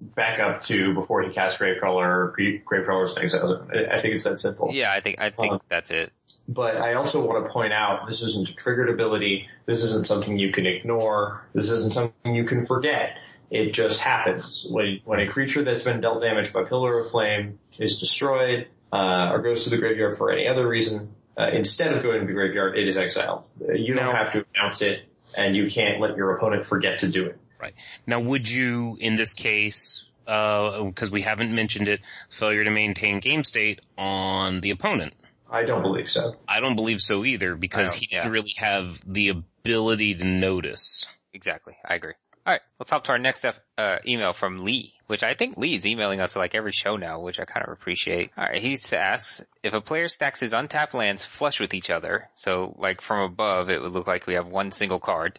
[0.00, 3.70] back up to before he cast Gravecrawler, Gra- Gravecrawler's an exile zone.
[3.74, 4.70] I, I think it's that simple.
[4.72, 6.12] Yeah, I think, I think Uh, that's it.
[6.46, 9.48] But I also want to point out this isn't a triggered ability.
[9.64, 11.46] This isn't something you can ignore.
[11.54, 13.18] This isn't something you can forget.
[13.50, 17.58] It just happens when when a creature that's been dealt damage by Pillar of Flame
[17.78, 21.14] is destroyed uh, or goes to the graveyard for any other reason.
[21.36, 23.50] Uh, instead of going to the graveyard, it is exiled.
[23.60, 25.04] Uh, You don't have to announce it,
[25.36, 27.38] and you can't let your opponent forget to do it.
[27.60, 27.74] Right.
[28.06, 33.42] Now, would you, in this case, because we haven't mentioned it, failure to maintain game
[33.42, 35.14] state on the opponent?
[35.54, 36.34] I don't believe so.
[36.48, 38.32] I don't believe so either because he didn't yeah.
[38.32, 41.06] really have the ability to notice.
[41.32, 41.76] Exactly.
[41.88, 42.14] I agree.
[42.46, 45.56] All right, let's hop to our next ep- uh, email from Lee, which I think
[45.56, 48.32] Lee is emailing us like every show now, which I kind of appreciate.
[48.36, 52.28] All right, he asks if a player stacks his untapped lands flush with each other,
[52.34, 55.38] so like from above, it would look like we have one single card.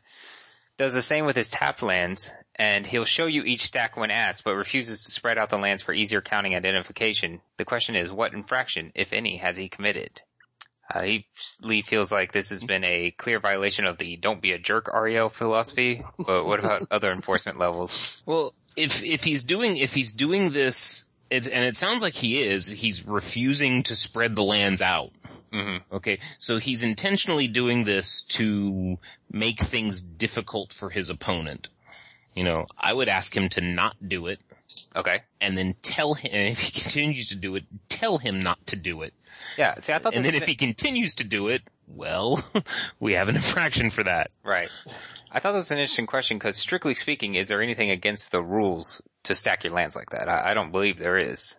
[0.77, 4.43] Does the same with his tap lands, and he'll show you each stack when asked,
[4.43, 7.41] but refuses to spread out the lands for easier counting identification.
[7.57, 10.21] The question is, what infraction, if any, has he committed?
[10.93, 11.27] Uh, he,
[11.63, 14.89] Lee feels like this has been a clear violation of the don't be a jerk
[14.93, 18.21] Ariel philosophy, but what about other enforcement levels?
[18.25, 22.41] Well, if if he's doing if he's doing this, it, and it sounds like he
[22.41, 25.09] is, he's refusing to spread the lands out.
[25.51, 28.97] hmm Okay, so he's intentionally doing this to
[29.31, 31.69] make things difficult for his opponent.
[32.35, 34.39] You know, I would ask him to not do it,
[34.95, 35.21] Okay.
[35.39, 39.01] and then tell him if he continues to do it, tell him not to do
[39.03, 39.13] it.
[39.57, 42.43] Yeah, see I thought And then if he continues to do it, well,
[42.99, 44.27] we have an infraction for that.
[44.43, 44.69] Right.
[45.35, 48.41] I thought that was an interesting question because strictly speaking, is there anything against the
[48.41, 50.29] rules to stack your lands like that?
[50.29, 51.57] I, I don't believe there is.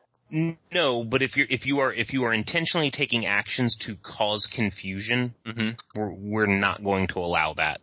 [0.72, 4.46] No, but if you're if you are if you are intentionally taking actions to cause
[4.46, 7.80] confusion, hmm we're we're not going to allow that.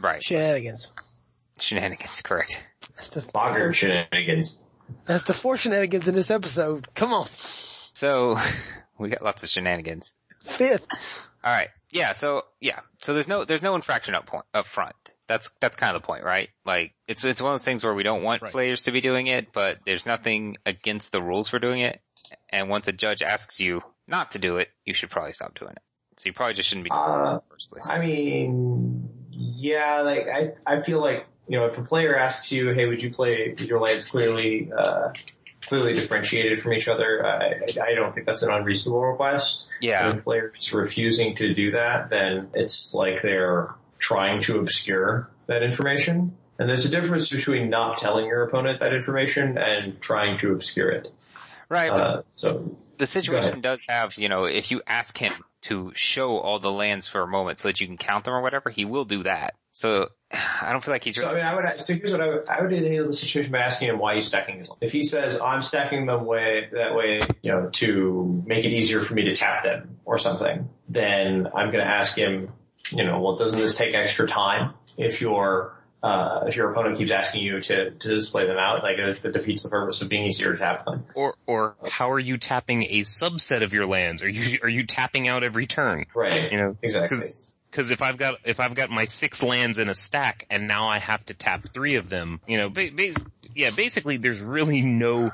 [0.00, 0.22] Right.
[0.22, 0.90] Shenanigans.
[1.58, 2.62] Shenanigans, correct.
[2.94, 4.58] That's the Boggart shenanigans.
[5.04, 6.86] that's the four shenanigans in this episode.
[6.94, 8.38] Come on, So
[8.98, 10.14] we got lots of shenanigans.
[10.44, 11.28] fifth.
[11.44, 11.68] All right.
[11.90, 12.12] Yeah.
[12.14, 12.80] So yeah.
[13.02, 14.94] So there's no there's no infraction up point up front.
[15.28, 16.48] That's that's kind of the point, right?
[16.64, 18.52] Like it's it's one of those things where we don't want Right.
[18.52, 22.00] players to be doing it, but there's nothing against the rules for doing it.
[22.50, 25.72] And once a judge asks you not to do it, you should probably stop doing
[25.72, 25.82] it.
[26.18, 27.86] So you probably just shouldn't be doing it in Uh, the first place.
[27.88, 32.72] I mean, yeah, like I, I feel like you know if a player asks you,
[32.72, 35.10] hey, would you play your lands clearly, uh,
[35.62, 37.26] clearly differentiated from each other?
[37.26, 39.66] I, I don't think that's an unreasonable request.
[39.80, 40.10] Yeah.
[40.10, 43.74] If a player is refusing to do that, then it's like they're
[44.06, 46.36] trying to obscure that information.
[46.60, 50.90] And there's a difference between not telling your opponent that information and trying to obscure
[50.90, 51.12] it.
[51.68, 51.90] Right.
[51.90, 55.32] Uh, so the situation does have, you know, if you ask him
[55.62, 58.42] to show all the lands for a moment so that you can count them or
[58.42, 59.54] whatever, he will do that.
[59.72, 61.80] So I don't feel like he's So I mean, I would.
[61.80, 62.48] So here's what I would.
[62.48, 64.70] I would handle the situation by asking him why he's stacking his.
[64.80, 69.02] If he says I'm stacking them way that way, you know, to make it easier
[69.02, 72.52] for me to tap them or something, then I'm going to ask him,
[72.92, 77.10] you know, well, doesn't this take extra time if your uh, if your opponent keeps
[77.10, 78.82] asking you to to display them out?
[78.82, 81.04] Like it, defeats the purpose of being easier to tap them.
[81.14, 84.22] Or or how are you tapping a subset of your lands?
[84.22, 86.06] Are you are you tapping out every turn?
[86.14, 86.50] Right.
[86.52, 87.18] You know, Exactly.
[87.70, 90.88] Because if I've got if I've got my six lands in a stack and now
[90.88, 93.14] I have to tap three of them, you know, ba- ba-
[93.54, 95.28] yeah, basically there's really no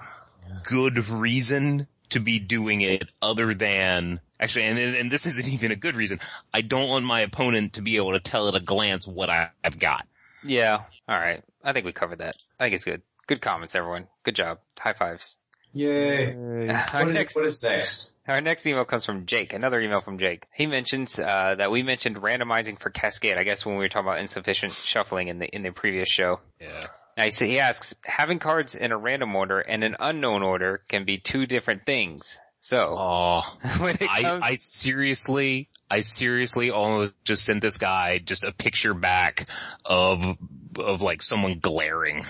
[0.65, 5.77] good reason to be doing it other than actually, and and this isn't even a
[5.77, 6.21] good reason.
[6.55, 9.51] I don't want my opponent to be able to tell at a glance what I,
[9.63, 10.07] I've got.
[10.45, 10.83] yeah.
[11.09, 11.43] All right.
[11.65, 12.37] I think we covered that.
[12.59, 13.03] I think it's good.
[13.27, 14.07] Good comments, everyone.
[14.25, 14.59] Good job.
[14.79, 15.37] High fives.
[15.75, 16.33] Yay.
[16.69, 18.13] Our What is, next, what is next?
[18.29, 19.53] our next email comes from Jake.
[19.53, 20.45] Another email from Jake.
[20.55, 23.39] He mentions uh, that we mentioned randomizing for Cascade.
[23.39, 26.41] I guess when we were talking about insufficient shuffling in the in the previous show.
[26.61, 26.83] Yeah.
[27.17, 31.19] Now he, asks, having cards in a random order and an unknown order can be
[31.19, 32.39] two different things.
[32.61, 38.45] So Oh, it I, comes, I seriously, I seriously almost just sent this guy just
[38.45, 39.49] a picture back
[39.85, 40.39] of,
[40.79, 42.25] of like someone glaring.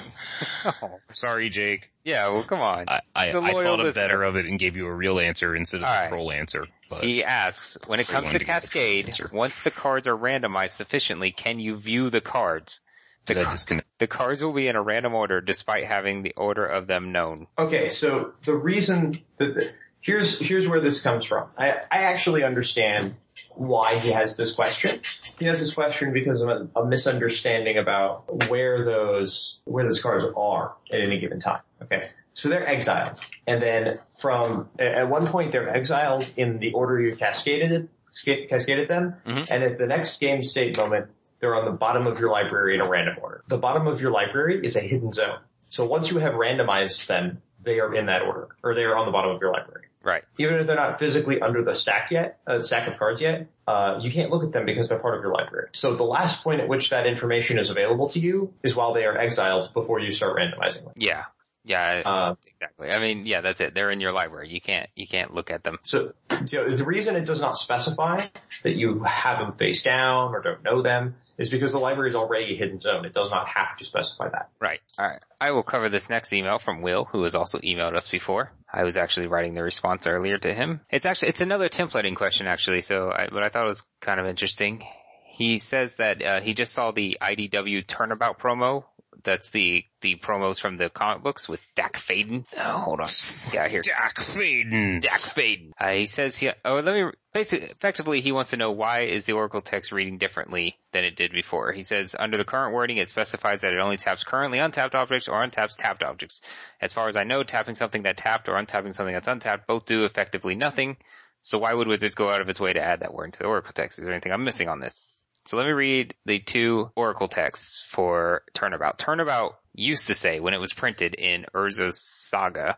[0.64, 1.93] Oh, Sorry, Jake.
[2.03, 2.87] yeah, well, come on.
[2.89, 3.93] I, I, I thought of listener.
[4.03, 6.09] better of it and gave you a real answer instead of All a right.
[6.09, 6.66] troll answer.
[6.89, 11.61] But He asks, when it comes to Cascade, once the cards are randomized sufficiently, can
[11.61, 12.80] you view the cards?
[13.27, 13.89] The, did I car- disconnect?
[13.99, 17.47] the cards will be in a random order despite having the order of them known.
[17.59, 19.70] Okay, so the reason that the,
[20.01, 21.49] here's here's where this comes from.
[21.57, 23.14] I I actually understand
[23.55, 25.01] why he has this question.
[25.39, 30.25] He has this question because of a, a misunderstanding about where those where those cards
[30.37, 31.61] are at any given time.
[31.83, 37.01] Okay, so they're exiled, and then from at one point they're exiled in the order
[37.01, 39.49] you cascaded it, cascaded them, Mhm.
[39.51, 41.09] and at the next game state moment
[41.43, 43.43] they're on the bottom of your library in a random order.
[43.49, 45.40] The bottom of your library is a hidden zone.
[45.66, 49.07] So once you have randomized them, they are in that order, or they are on
[49.07, 49.86] the bottom of your library.
[50.05, 50.22] Right.
[50.38, 53.49] Even if they're not physically under the stack yet, uh, the stack of cards yet,
[53.66, 55.68] uh, you can't look at them because they're part of your library.
[55.72, 59.05] So the last point at which that information is available to you is while they
[59.05, 60.93] are exiled before you start randomizing them.
[60.97, 61.24] Yeah.
[61.64, 62.90] Yeah, Uh, exactly.
[62.90, 63.72] I mean, yeah, that's it.
[63.74, 64.49] They're in your library.
[64.49, 65.78] You can't, you can't look at them.
[65.82, 66.12] so
[66.49, 68.26] you know, the reason it does not specify
[68.64, 72.16] that you have them face down or don't know them is because the library is
[72.16, 73.05] already a hidden zone.
[73.05, 74.51] It does not have to specify that.
[74.61, 74.80] Right.
[74.99, 75.20] All right.
[75.41, 78.53] I will cover this next email from Will, who has also emailed us before.
[78.72, 80.80] I was actually writing the response earlier to him.
[80.91, 82.83] It's actually it's another templating question actually.
[82.83, 84.85] So, I, but I thought it was kind of interesting.
[85.26, 88.85] He says that uh, he just saw the IDW Turnabout promo.
[89.25, 92.45] That's the the promos from the comic books with Dack Fayden.
[92.57, 93.09] Oh, hold on,
[93.53, 93.83] yeah, here.
[93.83, 95.01] Jack Fayden.
[95.01, 95.70] Dack Fayden.
[95.79, 99.25] Uh, he says he, oh, let me, basically, effectively, he wants to know why is
[99.25, 101.73] the Oracle text reading differently than it did before.
[101.73, 105.29] He says, under the current wording, it specifies that it only taps currently untapped objects
[105.29, 106.41] or untaps tapped objects.
[106.81, 109.87] As far as I know, tapping something that tapped or untapping something that's untapped both
[109.87, 110.97] do effectively nothing.
[111.43, 113.47] So why would Wizards go out of its way to add that word into the
[113.47, 113.99] Oracle text?
[113.99, 115.05] Is there anything I'm missing on this?
[115.45, 118.99] So let me read the two Oracle texts for Turnabout.
[118.99, 122.76] Turnabout used to say when it was printed in Urza's Saga,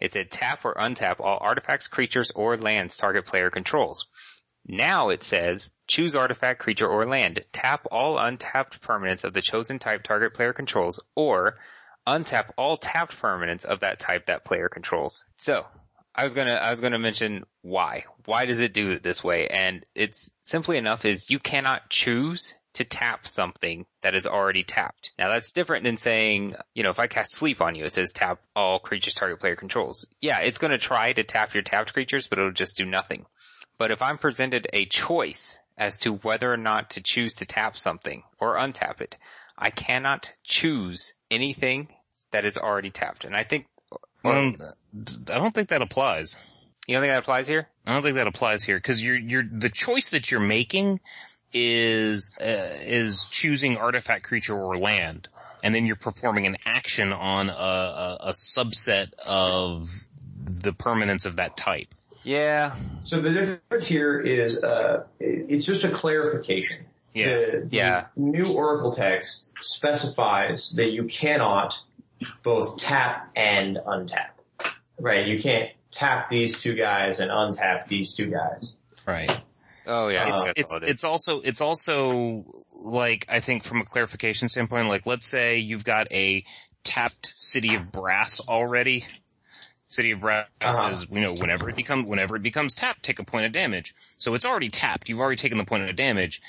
[0.00, 4.06] it said tap or untap all artifacts, creatures, or lands target player controls.
[4.66, 7.44] Now it says choose artifact, creature, or land.
[7.52, 11.58] Tap all untapped permanents of the chosen type target player controls, or
[12.06, 15.24] untap all tapped permanents of that type that player controls.
[15.36, 15.66] So
[16.14, 18.04] I was gonna I was gonna mention why.
[18.24, 19.48] Why does it do it this way?
[19.48, 25.12] And it's simply enough is you cannot choose to tap something that is already tapped.
[25.18, 28.12] Now that's different than saying, you know, if I cast sleep on you, it says
[28.12, 30.06] tap all creatures target player controls.
[30.20, 33.26] Yeah, it's to try to tap your tapped creatures, but it'll just do nothing.
[33.78, 37.76] But if I'm presented a choice as to whether or not to choose to tap
[37.76, 39.16] something or untap it,
[39.56, 41.88] I cannot choose anything
[42.32, 43.24] that is already tapped.
[43.24, 43.66] And I think,
[44.24, 44.54] Um,
[45.32, 46.36] I don't think that applies.
[46.86, 47.68] you don't think that applies here?
[47.86, 51.00] I don't think that applies here because you're you're the choice that you're making
[51.52, 52.44] is uh,
[52.86, 55.28] is choosing artifact, creature, or land,
[55.62, 59.88] and then you're performing an action on a, a, a subset of
[60.44, 61.94] the permanents of that type.
[62.24, 62.74] Yeah.
[63.00, 66.86] So the difference here is uh, it's just a clarification.
[67.12, 67.26] Yeah.
[67.36, 68.06] The, the Yeah.
[68.16, 71.80] new Oracle text specifies that you cannot
[72.42, 74.30] both tap and untap.
[74.98, 75.26] Right?
[75.26, 78.74] You can't tap these two guys and untap these two guys.
[79.06, 79.30] Right.
[79.86, 80.34] Oh yeah.
[80.34, 80.90] Uh, it's it is.
[80.90, 82.44] it's also it's also
[82.84, 86.44] like I think from a clarification standpoint, like let's say you've got a
[86.84, 89.04] tapped City of Brass already.
[89.88, 90.88] City of Brass Uh-huh.
[90.88, 93.94] is you know whenever it becomes whenever it becomes tapped, take a point of damage.
[94.18, 95.08] So it's already tapped.
[95.08, 96.40] You've already taken the point of damage,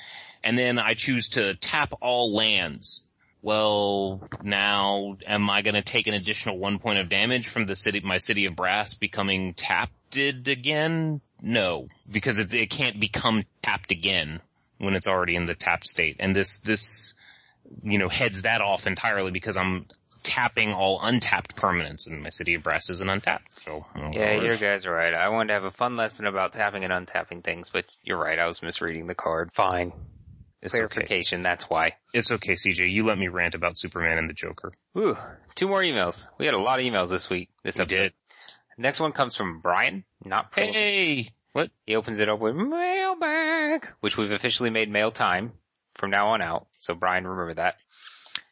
[0.43, 3.04] and then I choose to tap all lands.
[3.41, 7.75] Well, now am I going to take an additional one point of damage from the
[7.75, 11.21] city, my city of brass becoming tapped again?
[11.43, 14.41] No, because it, it can't become tapped again
[14.79, 16.17] when it's already in the tapped state.
[16.19, 17.13] And this, this,
[17.83, 19.85] you know, heads that off entirely because I'm
[20.23, 23.61] tapping all untapped permanents and my city of brass isn't untapped.
[23.61, 24.19] So, I don't know.
[24.19, 25.13] Yeah, you guys are right.
[25.13, 28.39] I wanted to have a fun lesson about tapping and untapping things, but you're right.
[28.39, 29.51] I was misreading the card.
[29.53, 29.93] Fine.
[30.65, 30.87] It's okay.
[30.87, 31.43] Clarification.
[31.43, 31.93] That's why.
[32.13, 32.91] It's okay, CJ.
[32.91, 34.71] You let me rant about Superman and the Joker.
[34.97, 35.17] Ooh,
[35.55, 36.27] Two more emails.
[36.37, 37.49] We had a lot of emails this week.
[37.63, 37.97] This We episode.
[37.97, 38.13] did.
[38.77, 40.65] Next one comes from Brian, not Paul.
[40.73, 41.27] Hey!
[41.53, 41.71] What?
[41.85, 45.53] He opens it up with mailbag, which we've officially made mail time
[45.95, 46.67] from now on out.
[46.79, 47.75] So Brian, remember that.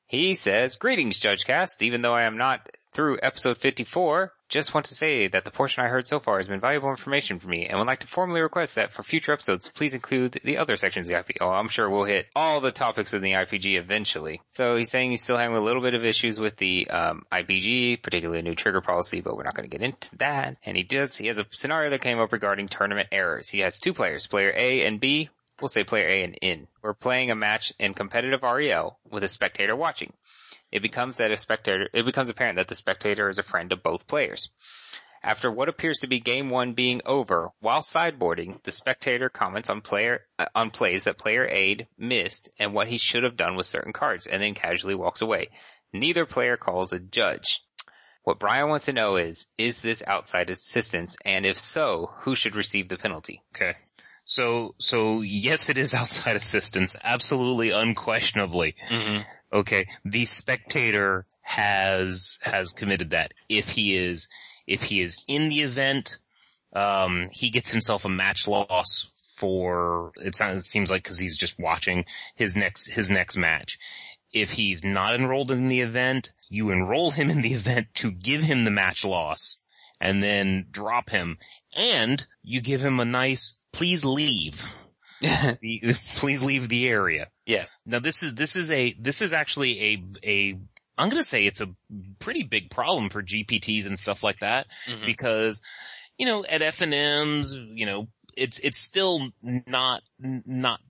[0.08, 1.82] He says, greetings, Judge Cast.
[1.84, 5.84] Even though I am not through episode 54, just want to say that the portion
[5.84, 8.42] I heard so far has been valuable information for me and would like to formally
[8.42, 11.38] request that for future episodes, please include the other sections of the IP.
[11.42, 14.42] Oh, I'm sure we'll hit all the topics in the IPG eventually.
[14.52, 18.02] So he's saying he's still having a little bit of issues with the um, IPG,
[18.02, 20.58] particularly a new trigger policy, but we're not going to get into that.
[20.66, 23.50] And he does, he has a scenario that came up regarding tournament errors.
[23.50, 25.30] He has two players, player A and B,
[25.62, 26.68] we'll say player A and in.
[26.82, 30.12] We're playing a match in competitive REL with a spectator watching.
[30.74, 33.84] It becomes that a spectator, it becomes apparent that the spectator is a friend of
[33.84, 34.50] both players.
[35.22, 39.82] After what appears to be game one being over, while sideboarding, the spectator comments on
[39.82, 43.68] player, uh, on plays that player A missed and what he should have done with
[43.68, 45.50] certain cards and then casually walks away.
[45.94, 47.62] Neither player calls a judge.
[48.24, 51.18] What Brian wants to know is, is this outside assistance?
[51.24, 53.44] And if so, who should receive the penalty?
[53.56, 53.76] Okay.
[54.26, 56.96] So, so yes, it is outside assistance.
[57.04, 58.76] Absolutely, unquestionably.
[59.52, 59.88] Okay.
[60.06, 63.34] The spectator has, has committed that.
[63.50, 64.28] If he is,
[64.66, 66.18] if he is in the event,
[66.74, 71.38] um, he gets himself a match loss for, it sounds, it seems like cause he's
[71.38, 72.06] just watching
[72.36, 73.78] his next, his next match.
[74.32, 78.42] If he's not enrolled in the event, you enroll him in the event to give
[78.42, 79.58] him the match loss
[80.00, 81.38] and then drop him
[81.76, 84.64] and you give him a nice, please leave.
[85.22, 87.30] The- please leave the area.
[87.46, 87.80] yes.
[87.86, 90.60] Now this is, this is a, this is actually a, a,
[90.98, 91.68] I'm gonna say it's a
[92.20, 95.06] pretty big problem for GPTs and stuff like that Mhm.
[95.06, 95.62] because,
[96.18, 99.30] you know, at FNMs, you know, it's, it's still
[99.66, 100.82] not, not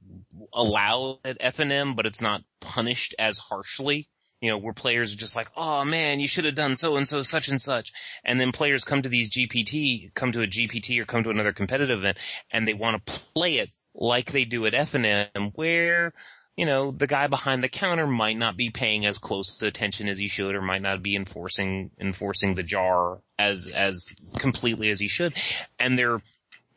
[0.51, 4.09] allowed at FNM, but it's not punished as harshly.
[4.44, 7.08] You know, where players are just like, oh man, you should have done so and
[7.08, 7.94] so, such and such.
[8.26, 11.54] And then players come to these GPT, come to a GPT or come to another
[11.54, 12.18] competitive event
[12.52, 16.12] and they want to play it like they do at FNM where,
[16.58, 20.18] you know, the guy behind the counter might not be paying as close attention as
[20.18, 25.07] he should or might not be enforcing, enforcing the JAR as, as completely as he
[25.07, 25.34] should.
[25.80, 26.22] And they're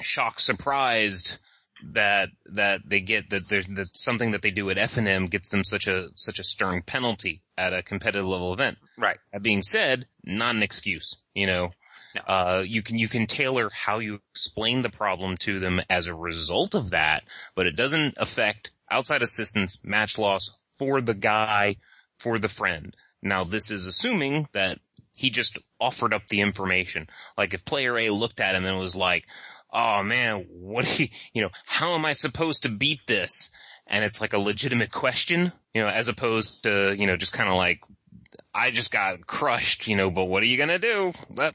[0.01, 1.37] shocked, surprised
[1.93, 5.65] that, that they get that there's that something that they do at FNM gets them
[5.65, 8.79] such a, such a stern penalty at a competitive level event.
[8.97, 9.19] Right.
[9.33, 11.71] That being said, not an excuse, you know.
[12.15, 12.21] No.
[12.27, 16.15] Uh, you can, you can tailor how you explain the problem to them as a
[16.15, 17.25] result of that,
[17.55, 21.77] but it doesn't affect outside assistance, match loss for the guy,
[22.19, 22.97] for the friend.
[23.23, 24.79] Now this is assuming that
[25.17, 27.09] he just offered up the information.
[27.37, 29.27] Like if player A looked at him and was like,
[29.73, 33.51] oh man, what do you, you know, how am I supposed to beat this?
[33.87, 37.49] And it's like a legitimate question, you know, as opposed to, you know, just kind
[37.49, 37.81] of like,
[38.53, 41.13] I just got crushed, you know, but what are you gonna do?
[41.31, 41.55] But,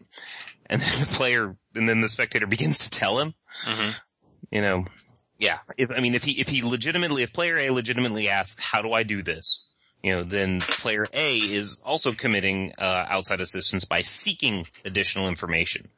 [0.67, 3.33] and then the player, and then the spectator begins to tell him,
[3.65, 3.91] Mm-hmm.
[4.51, 4.85] you know,
[5.37, 5.57] Yeah.
[5.77, 8.93] If I mean, if he if he legitimately, if player A legitimately asks, "How do
[8.93, 9.65] I do this?"
[10.03, 15.89] You know, then player A is also committing uh, outside assistance by seeking additional information.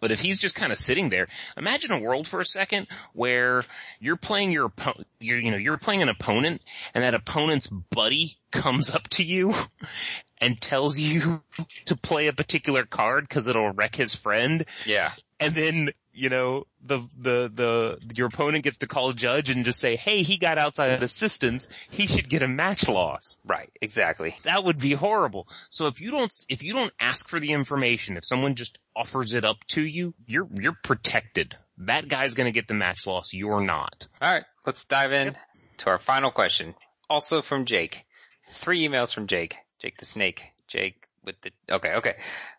[0.00, 3.64] But if he's just kind of sitting there, imagine a world for a second where
[4.00, 6.60] you're playing your opponent, you're, you know, you're playing an opponent
[6.94, 9.54] and that opponent's buddy comes up to you
[10.40, 11.42] and tells you
[11.86, 14.64] to play a particular card because it'll wreck his friend.
[14.86, 15.12] Yeah.
[15.38, 19.64] And then, you know, the, the, the, your opponent gets to call a judge and
[19.64, 21.68] just say, hey, he got outside assistance.
[21.90, 23.40] He should get a match loss.
[23.44, 23.70] Right.
[23.80, 24.36] Exactly.
[24.42, 25.48] That would be horrible.
[25.68, 29.32] So if you don't, if you don't ask for the information, if someone just offers
[29.32, 31.56] it up to you, you're, you're protected.
[31.78, 33.32] That guy's gonna get the match loss.
[33.32, 34.06] You're not.
[34.20, 34.44] All right.
[34.66, 35.36] Let's dive in
[35.78, 36.74] to our final question.
[37.10, 38.04] Also from Jake.
[38.52, 39.56] Three emails from Jake.
[39.80, 40.42] Jake the Snake.
[40.68, 42.14] Jake with the, okay, okay.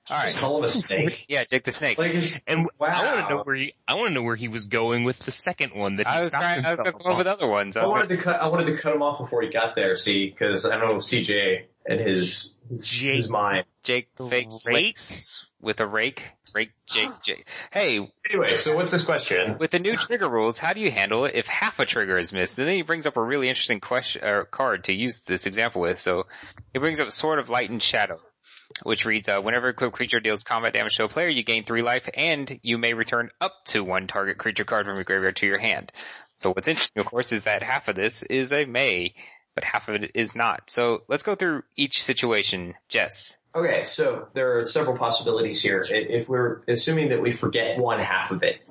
[0.10, 0.28] all right.
[0.28, 1.26] Just call him a snake.
[1.30, 1.98] Yeah, Jake the Snake.
[1.98, 4.48] Like, it's- And I want to know where he, I want to know where he
[4.48, 7.04] was going with the second one that he I was stopped trying, I was himself
[7.04, 7.76] going with other ones.
[7.78, 8.42] I I was wanted to cut.
[8.42, 9.96] I wanted to cut him off before he got there.
[9.96, 13.16] See, because I know CJ and his his, Jake.
[13.18, 13.66] his mind.
[13.84, 14.74] Jake fakes Rake?
[14.76, 16.24] lakes with a rake.
[16.56, 17.48] Rake Jake Jake.
[17.72, 19.58] Hey, Anyway, so what's this question?
[19.60, 22.32] with the new trigger rules, how do you handle it if half a trigger is
[22.32, 22.58] missed?
[22.60, 25.82] And then he brings up a really interesting question or card to use this example
[25.82, 26.00] with.
[26.00, 26.28] So
[26.72, 28.20] he brings up Sword of Light and Shadow,
[28.82, 31.64] which reads, uh, whenever a equipped creature deals combat damage to a player, you gain
[31.64, 35.36] three life and you may return up to one target creature card from your graveyard
[35.38, 35.92] to your hand.
[36.36, 39.14] So what's interesting, of course, is that half of this is a may,
[39.56, 40.70] but half of it is not.
[40.70, 42.74] So let's go through each situation.
[42.90, 43.38] Jess.
[43.56, 45.86] Okay, so there are several possibilities here.
[45.88, 48.64] If we're assuming that we forget one half of it,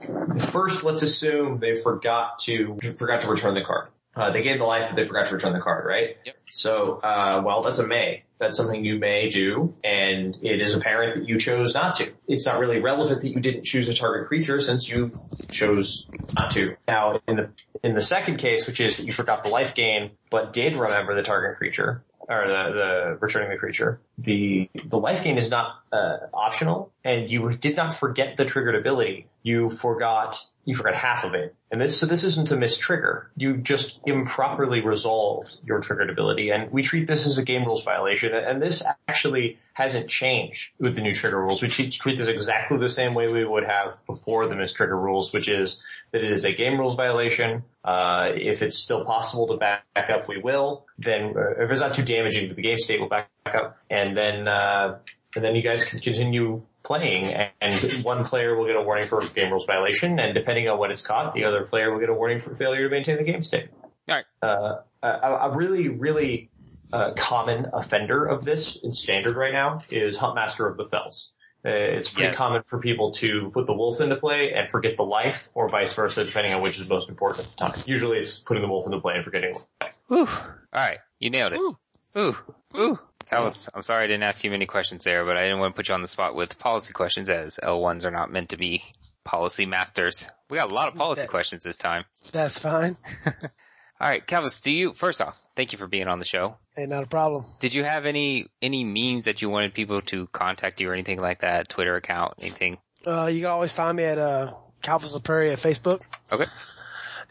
[0.50, 3.88] first let's assume they forgot to forgot to return the card.
[4.14, 6.16] Uh, they gave the life, but they forgot to return the card, right?
[6.24, 6.34] Yep.
[6.48, 8.24] So, uh, well, that's a may.
[8.38, 12.12] That's something you may do, and it is apparent that you chose not to.
[12.26, 15.12] It's not really relevant that you didn't choose a target creature since you
[15.48, 16.76] chose not to.
[16.86, 17.50] Now, in the
[17.82, 21.14] in the second case, which is that you forgot the life gain, but did remember
[21.14, 25.76] the target creature, or the, the returning the creature, the the life gain is not
[25.92, 29.28] uh, optional, and you did not forget the triggered ability.
[29.42, 33.30] You forgot you forgot half of it, and this so this isn't a missed trigger.
[33.36, 37.82] You just improperly resolved your triggered ability, and we treat this as a game rules
[37.82, 38.32] violation.
[38.32, 41.62] And this actually hasn't changed with the new trigger rules.
[41.62, 45.32] We treat, this exactly the same way we would have before the missed trigger rules,
[45.32, 45.82] which is
[46.12, 47.64] that it is a game rules violation.
[47.84, 50.86] Uh, if it's still possible to back up, we will.
[50.98, 53.78] Then, uh, if it's not too damaging to the game state, we'll back up.
[53.90, 54.98] And then, uh,
[55.34, 57.28] and then you guys can continue playing
[57.60, 60.90] and one player will get a warning for game rules violation and depending on what
[60.90, 63.42] it's caught, the other player will get a warning for failure to maintain the game
[63.42, 63.68] state.
[64.10, 64.24] Alright.
[64.42, 66.50] Uh, a, a really, really,
[66.92, 71.30] uh, common offender of this in standard right now is Huntmaster of the Fells.
[71.64, 72.36] Uh, it's pretty Yes.
[72.36, 75.94] common for people to put the wolf into play and forget the life, or vice
[75.94, 77.72] versa, depending on which is most important at the time.
[77.86, 79.94] Usually it's putting the wolf into play and forgetting the life.
[80.08, 80.28] Whew.
[80.74, 81.60] Alright, you nailed it.
[81.60, 81.78] Ooh.
[82.18, 82.36] Ooh.
[82.76, 82.98] Ooh.
[83.40, 85.76] Was, I'm sorry I didn't ask you many questions there, but I didn't want to
[85.76, 88.82] put you on the spot with policy questions as L1s are not meant to be
[89.24, 90.26] policy masters.
[90.50, 92.04] We got a lot of policy That- questions this time.
[92.32, 92.96] That's fine.
[94.00, 96.56] Alright, Calvis, do you, first off, thank you for being on the show.
[96.76, 97.44] Hey, not a problem.
[97.60, 101.20] Did you have any, any means that you wanted people to contact you or anything
[101.20, 101.68] like that?
[101.68, 102.78] Twitter account, anything?
[103.06, 104.48] Uh, you can always find me at, uh,
[104.82, 106.00] Calvus of Prairie at Facebook.
[106.32, 106.44] Okay.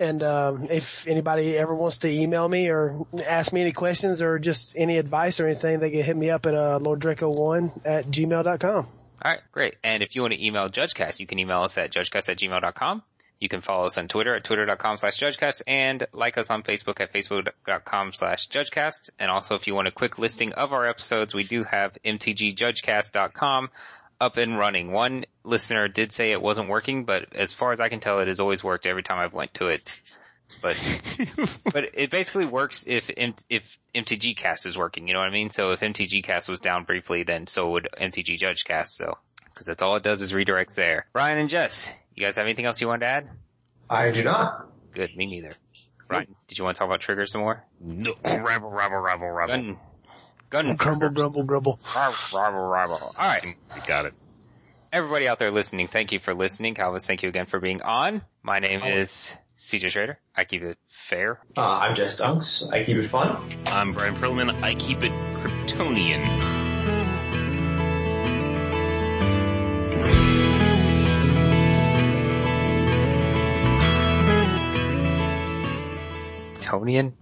[0.01, 2.89] And, um, if anybody ever wants to email me or
[3.27, 6.45] ask me any questions or just any advice or anything, they can hit me up
[6.45, 8.85] at, uh, lorddraco1 at gmail.com.
[9.23, 9.75] Alright, great.
[9.83, 13.03] And if you want to email JudgeCast, you can email us at judgecast at gmail.com.
[13.41, 17.01] You can follow us on Twitter at twitter.com slash judgecast and like us on Facebook
[17.01, 19.09] at facebook.com slash judgecast.
[19.17, 23.69] And also if you want a quick listing of our episodes, we do have mtgjudgecast.com
[24.21, 24.91] up and running.
[24.91, 28.27] One listener did say it wasn't working, but as far as I can tell, it
[28.27, 29.99] has always worked every time I've went to it.
[30.61, 30.77] But,
[31.73, 35.31] but it basically works if, M- if MTG cast is working, you know what I
[35.31, 35.49] mean?
[35.49, 39.17] So if MTG cast was down briefly, then so would MTG judge cast, so.
[39.55, 41.07] Cause that's all it does is redirects there.
[41.13, 43.29] Ryan and Jess, you guys have anything else you want to add?
[43.89, 44.67] I do not.
[44.93, 45.51] Good, me neither.
[46.09, 47.63] Ryan, did you want to talk about triggers some more?
[47.79, 49.53] No, rabble, rabble, rabble, rabble.
[49.53, 49.79] Gun,
[50.51, 51.33] gun Grumble, triggers.
[51.33, 51.79] grumble, grumble.
[51.95, 52.97] Rival, rival, rival.
[53.17, 54.13] Alright, You got it.
[54.93, 56.75] everybody out there listening, thank you for listening.
[56.75, 58.21] Calvis, thank you again for being on.
[58.43, 60.19] My name is CJ Trader.
[60.35, 61.39] I keep it fair.
[61.57, 62.71] Uh, I'm Jess Dunks.
[62.71, 63.37] I keep it fun.
[63.65, 64.61] I'm Brian Perlman.
[64.61, 66.21] I keep it Kryptonian.
[76.61, 77.13] Tonian?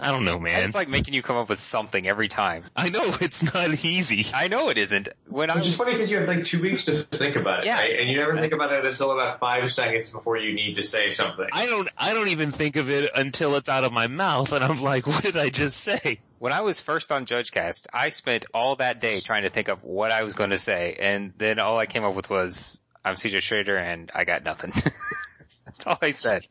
[0.00, 0.64] I I don't know, man.
[0.64, 2.64] It's like making you come up with something every time.
[2.76, 4.26] I know it's not easy.
[4.32, 5.08] I know it isn't.
[5.28, 7.60] When I Which just was, funny because you have like two weeks to think about
[7.60, 7.78] it, Yeah.
[7.78, 7.98] right?
[7.98, 11.10] And you never think about it until about five seconds before you need to say
[11.10, 11.46] something.
[11.52, 14.64] I don't, I don't even think of it until it's out of my mouth and
[14.64, 16.20] I'm like, what did I just say?
[16.38, 19.82] when I was first on JudgeCast, I spent all that day trying to think of
[19.82, 23.16] what I was going to say, and then all I came up with was, "I'm
[23.16, 24.72] CJ Schrader," and I got nothing.
[25.66, 26.46] That's all I said.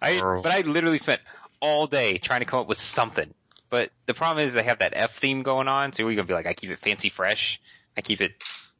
[0.00, 1.20] I, but I literally spent
[1.60, 3.32] all day trying to come up with something.
[3.70, 6.34] But the problem is they have that F theme going on, so you're gonna be
[6.34, 7.60] like, I keep it fancy fresh,
[7.96, 8.32] I keep it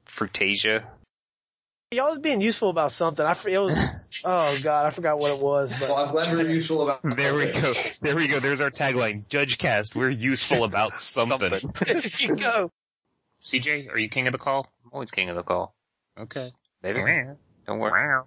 [0.07, 0.85] Fruitasia.
[1.91, 3.25] Y'all was being useful about something.
[3.25, 5.79] I for- it was oh god, I forgot what it was.
[5.81, 7.01] well, But I'm glad we're useful about.
[7.17, 7.73] There we go.
[8.03, 8.41] There we go.
[8.41, 9.27] There's our tagline.
[9.29, 9.97] Judge Cast.
[9.97, 11.51] We're useful about something.
[11.87, 12.71] there you go.
[13.43, 14.71] CJ, are you king of the call?
[14.85, 15.75] I'm always king of the call.
[16.19, 16.53] Okay.
[16.83, 17.01] Maybe.
[17.67, 18.23] Don't worry.